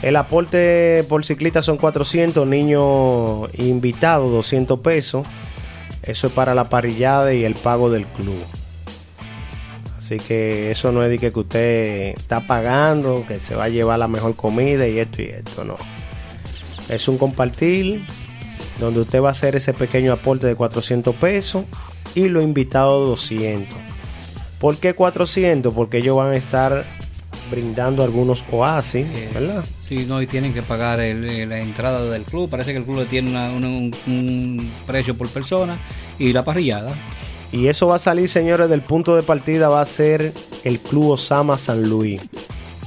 [0.00, 5.26] El aporte por ciclista son 400, niños invitados 200 pesos.
[6.04, 8.44] Eso es para la parrillada y el pago del club.
[9.98, 13.98] Así que eso no es de que usted está pagando, que se va a llevar
[13.98, 15.76] la mejor comida y esto y esto, no.
[16.88, 18.06] Es un compartir
[18.78, 21.64] donde usted va a hacer ese pequeño aporte de 400 pesos
[22.14, 23.76] y los invitados 200.
[24.60, 25.72] ¿Por qué 400?
[25.74, 26.84] Porque ellos van a estar
[27.50, 29.62] brindando algunos oasis, ¿verdad?
[29.82, 32.48] Sí, no, y tienen que pagar el- eh, la entrada del club.
[32.48, 35.78] Parece que el club tiene una- una- un, un precio por persona
[36.18, 36.90] y la parrillada.
[37.52, 40.32] Y eso va a salir, señores, del punto de partida va a ser
[40.64, 42.20] el Club Osama San Luis.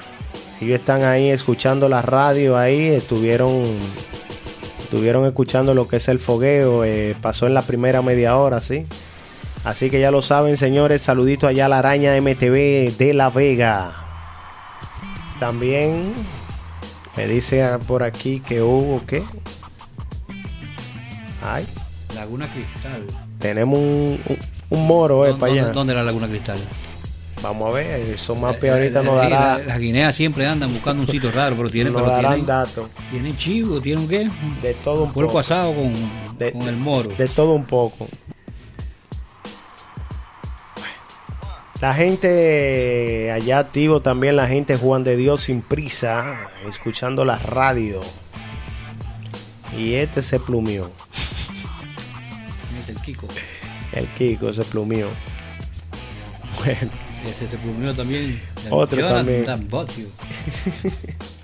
[0.60, 2.88] Ellos están ahí escuchando la radio ahí.
[2.88, 3.62] Estuvieron,
[4.82, 6.84] estuvieron escuchando lo que es el fogueo.
[6.84, 8.86] eh, pasó en la primera media hora, sí.
[9.64, 11.02] Así que ya lo saben, señores.
[11.02, 13.92] Saludito allá a la Araña MTV de La Vega.
[15.40, 16.14] También
[17.16, 19.22] me dice por aquí que hubo qué.
[21.42, 21.66] Ay,
[22.14, 23.04] Laguna Cristal.
[23.38, 24.38] tenemos un, un,
[24.70, 25.68] un moro eh, ¿Dónde, para allá.
[25.72, 26.58] dónde- la Laguna Cristal?
[27.48, 31.02] Vamos a ver, eso más ahorita nos Eh, dará, la- Las guineas siempre andan buscando
[31.02, 34.28] un sitio raro, pero tienen, pero darán tienen, datos tienen chivo, tienen qué?
[34.62, 35.38] de todo un Puerco poco.
[35.40, 35.92] asado con,
[36.38, 37.10] De- con el moro.
[37.16, 38.08] De todo un poco.
[41.80, 48.00] La gente allá activo también, la gente Juan de Dios sin prisa, escuchando la radio.
[49.76, 50.90] Y este se plumió.
[52.80, 53.28] Este, el Kiko.
[53.92, 55.08] El Kiko se plumió.
[56.64, 56.90] Bueno,
[57.28, 58.40] Ese se plumió también.
[58.70, 60.08] Otro Jonathan también.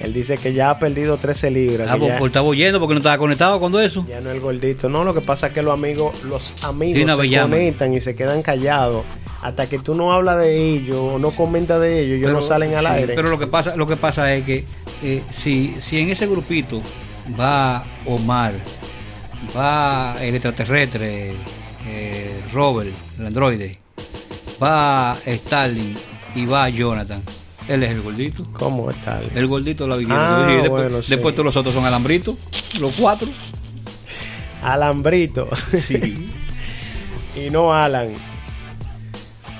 [0.00, 1.88] Él dice que ya ha perdido 13 libras.
[1.90, 4.04] Ah, que pues, ya, pues estaba oyendo porque no estaba conectado cuando eso.
[4.08, 4.88] ya no es el gordito.
[4.88, 7.50] No, lo que pasa es que los amigos, los amigos se avellama.
[7.50, 9.04] conectan y se quedan callados.
[9.42, 12.74] Hasta que tú no hablas de ellos o no comentas de ellos, ellos no salen
[12.74, 13.14] al sí, aire.
[13.14, 14.64] Pero lo que pasa, lo que pasa es que
[15.02, 16.82] eh, si, si en ese grupito
[17.38, 18.54] va Omar,
[19.56, 21.32] va el extraterrestre,
[21.86, 23.79] eh, Robert, el androide,
[24.62, 25.96] va Stalin
[26.34, 27.22] y va Jonathan.
[27.68, 28.46] Él es el gordito.
[28.52, 29.20] ¿Cómo está?
[29.34, 30.46] El gordito de la vivienda.
[30.46, 31.10] Ah, y después, bueno, sí.
[31.10, 32.36] después todos los otros son alambritos,
[32.80, 33.28] los cuatro.
[34.62, 35.48] Alambrito.
[37.36, 38.08] y no Alan.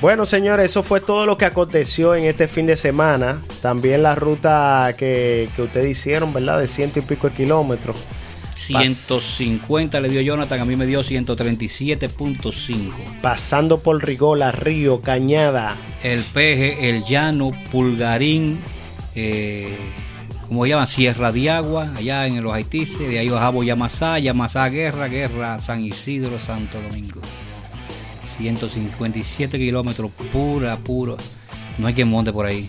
[0.01, 3.43] Bueno, señores, eso fue todo lo que aconteció en este fin de semana.
[3.61, 6.59] También la ruta que, que ustedes hicieron, ¿verdad?
[6.59, 7.97] De ciento y pico de kilómetros.
[8.61, 12.93] 150 le dio Jonathan, a mí me dio 137.5.
[13.23, 15.77] Pasando por Rigola, Río, Cañada.
[16.03, 18.61] El Peje, El Llano, Pulgarín,
[19.15, 19.75] eh,
[20.47, 25.09] como llaman, Sierra de Agua, allá en los Haitises, de ahí bajamos Yamasá, Yamasá Guerra,
[25.09, 27.21] Guerra, San Isidro, Santo Domingo.
[28.37, 31.17] 157 kilómetros, pura, puro.
[31.79, 32.69] No hay quien monte por ahí.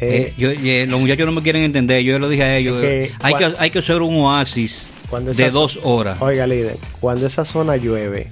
[0.00, 2.84] Eh, Eh, yo, eh, los muchachos no me quieren entender, yo les dije a ellos,
[3.20, 6.20] hay, que, hay que hacer un oasis Cuando de dos horas.
[6.20, 8.30] Oiga, líder, cuando esa zona llueve,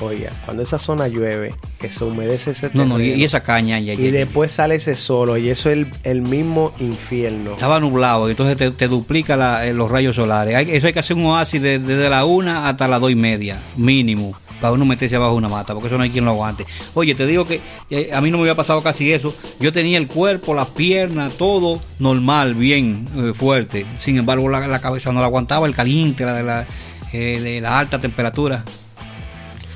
[0.00, 3.40] oiga, cuando esa zona llueve, que se humedece ese No, no, y, terreno, y esa
[3.40, 7.52] caña ya, y después sale ese solo, y eso es el, el mismo infierno.
[7.52, 10.56] Estaba nublado, entonces te, te duplica la- eh, los rayos solares.
[10.56, 13.14] Hay- eso hay que hacer un oasis de- desde la una hasta las dos y
[13.16, 16.30] media, mínimo, para uno meterse abajo de una mata, porque eso no hay quien lo
[16.30, 16.64] aguante.
[16.94, 17.60] Oye, te digo que
[17.90, 19.34] eh, a mí no me había pasado casi eso.
[19.58, 23.84] Yo tenía el cuerpo, las piernas, todo normal, bien eh, fuerte.
[23.98, 26.66] Sin embargo, la, la cabeza no la aguantaba, el caliente, la la,
[27.12, 28.64] eh, de la alta temperatura.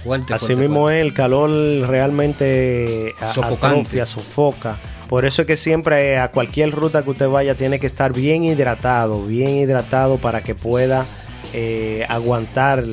[0.05, 1.51] Fuerte, Así fuerte, mismo es, el calor
[1.89, 3.67] realmente Sofocante.
[3.67, 4.77] atrofia, sofoca.
[5.09, 8.45] Por eso es que siempre a cualquier ruta que usted vaya tiene que estar bien
[8.45, 11.07] hidratado, bien hidratado para que pueda
[11.53, 12.85] eh, aguantar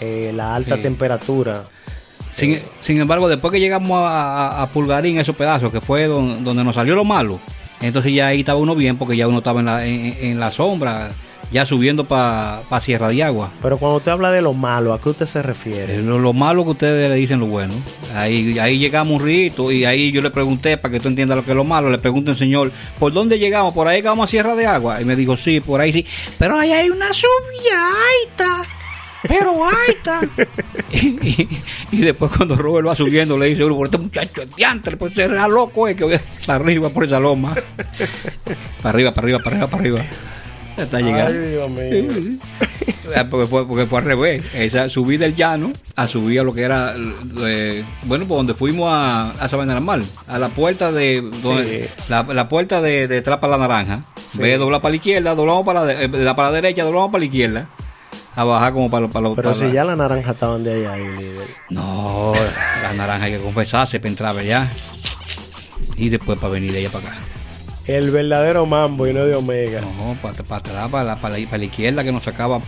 [0.00, 0.82] eh, la alta Sí.
[0.82, 1.64] temperatura.
[2.34, 4.08] Sin, sin embargo, después que llegamos a,
[4.58, 7.38] a- a Pulgarín, esos pedazos, que fue don- donde nos salió lo malo,
[7.80, 10.50] entonces ya ahí estaba uno bien, porque ya uno estaba en la, en, en la
[10.50, 11.10] sombra,
[11.52, 13.52] ya subiendo para Sierra de Agua.
[13.62, 15.96] Pero cuando usted habla de lo malo, ¿a qué usted se refiere?
[15.96, 17.74] Eh, Lo, lo malo que ustedes le dicen lo bueno.
[18.16, 21.44] Ahí, ahí llegamos un rito y ahí yo le pregunté, para que tú entiendas lo
[21.44, 23.72] que es lo malo, le pregunto al señor, ¿por dónde llegamos?
[23.74, 25.00] ¿Por ahí llegamos a Sierra de Agua?
[25.00, 26.04] Y me dijo, sí, por ahí sí.
[26.38, 27.88] Pero ahí hay una subida
[28.24, 28.62] alta.
[29.28, 30.20] Pero alta.
[30.92, 31.48] y, y-
[31.92, 35.48] y después cuando Robert va subiendo le dice, "Uno, este muchacho es diantre, pues será
[35.48, 37.54] loco, es que voy para arriba por esa loma.
[38.82, 40.04] para arriba, para arriba, para arriba, para arriba.
[40.76, 41.40] Ya está llegando.
[41.40, 42.38] Ay, Dios mío.
[43.16, 44.44] Ah, porque fue, porque fue al revés.
[44.54, 46.94] Esa subí del llano a subir a lo que era,
[47.46, 52.24] eh, bueno, pues donde fuimos a, a Sabana Mar, a la puerta de, donde- la,
[52.24, 54.04] la puerta de, de Trapa la Naranja.
[54.32, 54.38] Sí.
[54.38, 57.20] Ve, dobla para la izquierda, doblamos para la, de- eh, para la derecha, doblamos para
[57.20, 57.68] la izquierda.
[58.36, 59.36] A bajar como para, para los...
[59.36, 61.46] Pero para si la- ya la naranja estaban de ahí líder.
[61.70, 62.32] No,
[62.82, 64.68] la naranja hay que confesarse para entrar allá.
[65.96, 67.16] Y después para venir de allá para acá.
[67.86, 69.80] El verdadero mambo y no de Omega.
[69.82, 72.60] No, para atrás, para la, para, la, para la izquierda que nos sacaba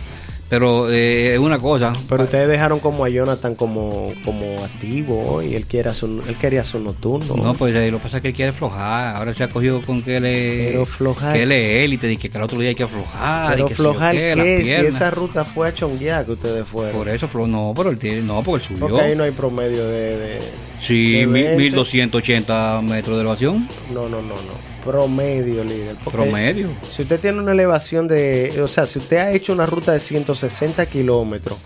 [0.49, 1.93] pero eh, es una cosa.
[2.07, 6.63] Pero ustedes dejaron como a Jonathan como, como activo y él quiere su, él quería
[6.63, 7.35] su nocturno.
[7.35, 9.15] No, pues eh, lo que pasa es que él quiere aflojar.
[9.15, 10.87] Ahora se ha cogido con que él es,
[11.33, 13.49] que él es élite y que el otro día hay que aflojar.
[13.51, 16.93] Pero y que aflojar qué, si esa ruta fue a chonguear que ustedes fueron.
[16.93, 18.87] Por eso, no, pero él tiene, no, porque él subió.
[18.87, 20.17] Porque ahí no hay promedio de.
[20.17, 20.39] de
[20.79, 23.67] sí, de 1280 metros de elevación.
[23.93, 25.95] No, no, no, no promedio, líder.
[25.97, 26.69] Promedio.
[26.89, 29.99] Si usted tiene una elevación de, o sea, si usted ha hecho una ruta de
[29.99, 31.59] 160 kilómetros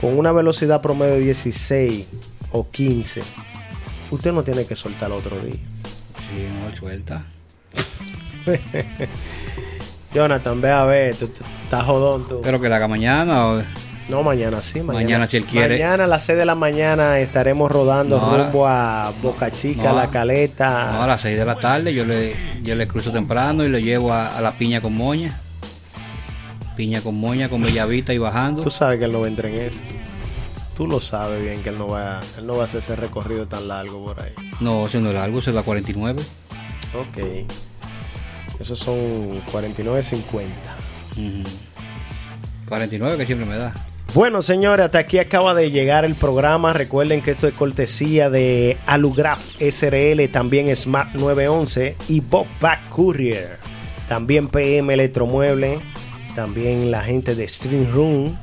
[0.00, 2.08] con una velocidad promedio de 16
[2.50, 3.22] o 15,
[4.10, 5.54] usted no tiene que soltar el otro día.
[5.54, 7.24] Sí, no, suelta.
[10.12, 11.30] Jonathan, ve a ver, tú,
[11.62, 12.40] estás jodón tú.
[12.42, 13.62] Pero que la haga mañana o...
[14.08, 14.82] No, mañana sí.
[14.82, 15.74] Mañana, si él quiere.
[15.74, 20.92] Mañana a las 6 de la mañana estaremos rodando rumbo a Boca Chica, La Caleta.
[20.92, 23.78] No, a las 6 de la tarde yo le, yo le cruzo temprano y lo
[23.78, 25.40] llevo a, la piña con moña.
[26.76, 28.62] Piña con moña, con bellavita y bajando.
[28.62, 29.80] Tú sabes que él no va a entrar en eso.
[30.76, 33.46] Tú lo sabes bien que él no va, él no va a hacer ese recorrido
[33.46, 34.32] tan largo por ahí.
[34.60, 36.22] No, siendo largo, es la 49.
[36.94, 37.50] Ok.
[38.60, 40.44] Esos son 49.50.
[42.68, 43.72] 49 que siempre me da.
[44.16, 46.72] Bueno, señores, hasta aquí acaba de llegar el programa.
[46.72, 53.58] Recuerden que esto es cortesía de Alugraph SRL, también Smart 911 y Bob Back Courier.
[54.08, 55.80] También PM Electromueble,
[56.34, 58.38] también la gente de Stream Room.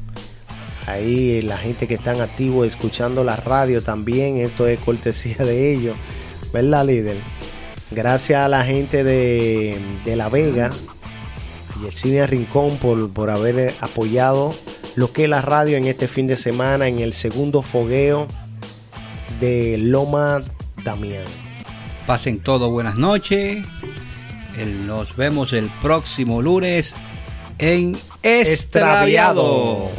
[0.86, 4.38] Ahí la gente que están activos escuchando la radio también.
[4.38, 5.98] Esto es cortesía de ellos.
[6.54, 7.18] ¿Verdad, líder?
[7.90, 10.70] Gracias a la gente de, de La Vega
[11.82, 14.54] y el Cine Rincón por, por haber apoyado
[14.96, 18.28] lo que es la radio en este fin de semana en el segundo fogueo
[19.40, 20.42] de Loma
[20.84, 21.26] Damián.
[22.06, 23.66] Pasen todo buenas noches.
[24.86, 26.96] nos vemos el próximo lunes
[27.58, 29.90] en Extraviado.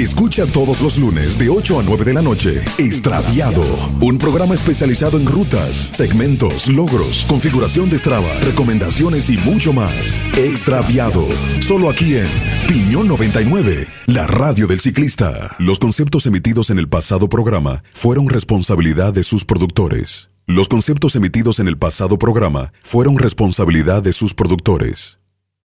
[0.00, 3.62] Escucha todos los lunes de 8 a 9 de la noche Extraviado,
[4.00, 10.18] un programa especializado en rutas, segmentos, logros, configuración de Strava, recomendaciones y mucho más.
[10.38, 11.28] Extraviado,
[11.60, 12.28] solo aquí en
[12.66, 15.54] Piñón 99, la radio del ciclista.
[15.58, 20.30] Los conceptos emitidos en el pasado programa fueron responsabilidad de sus productores.
[20.46, 25.19] Los conceptos emitidos en el pasado programa fueron responsabilidad de sus productores.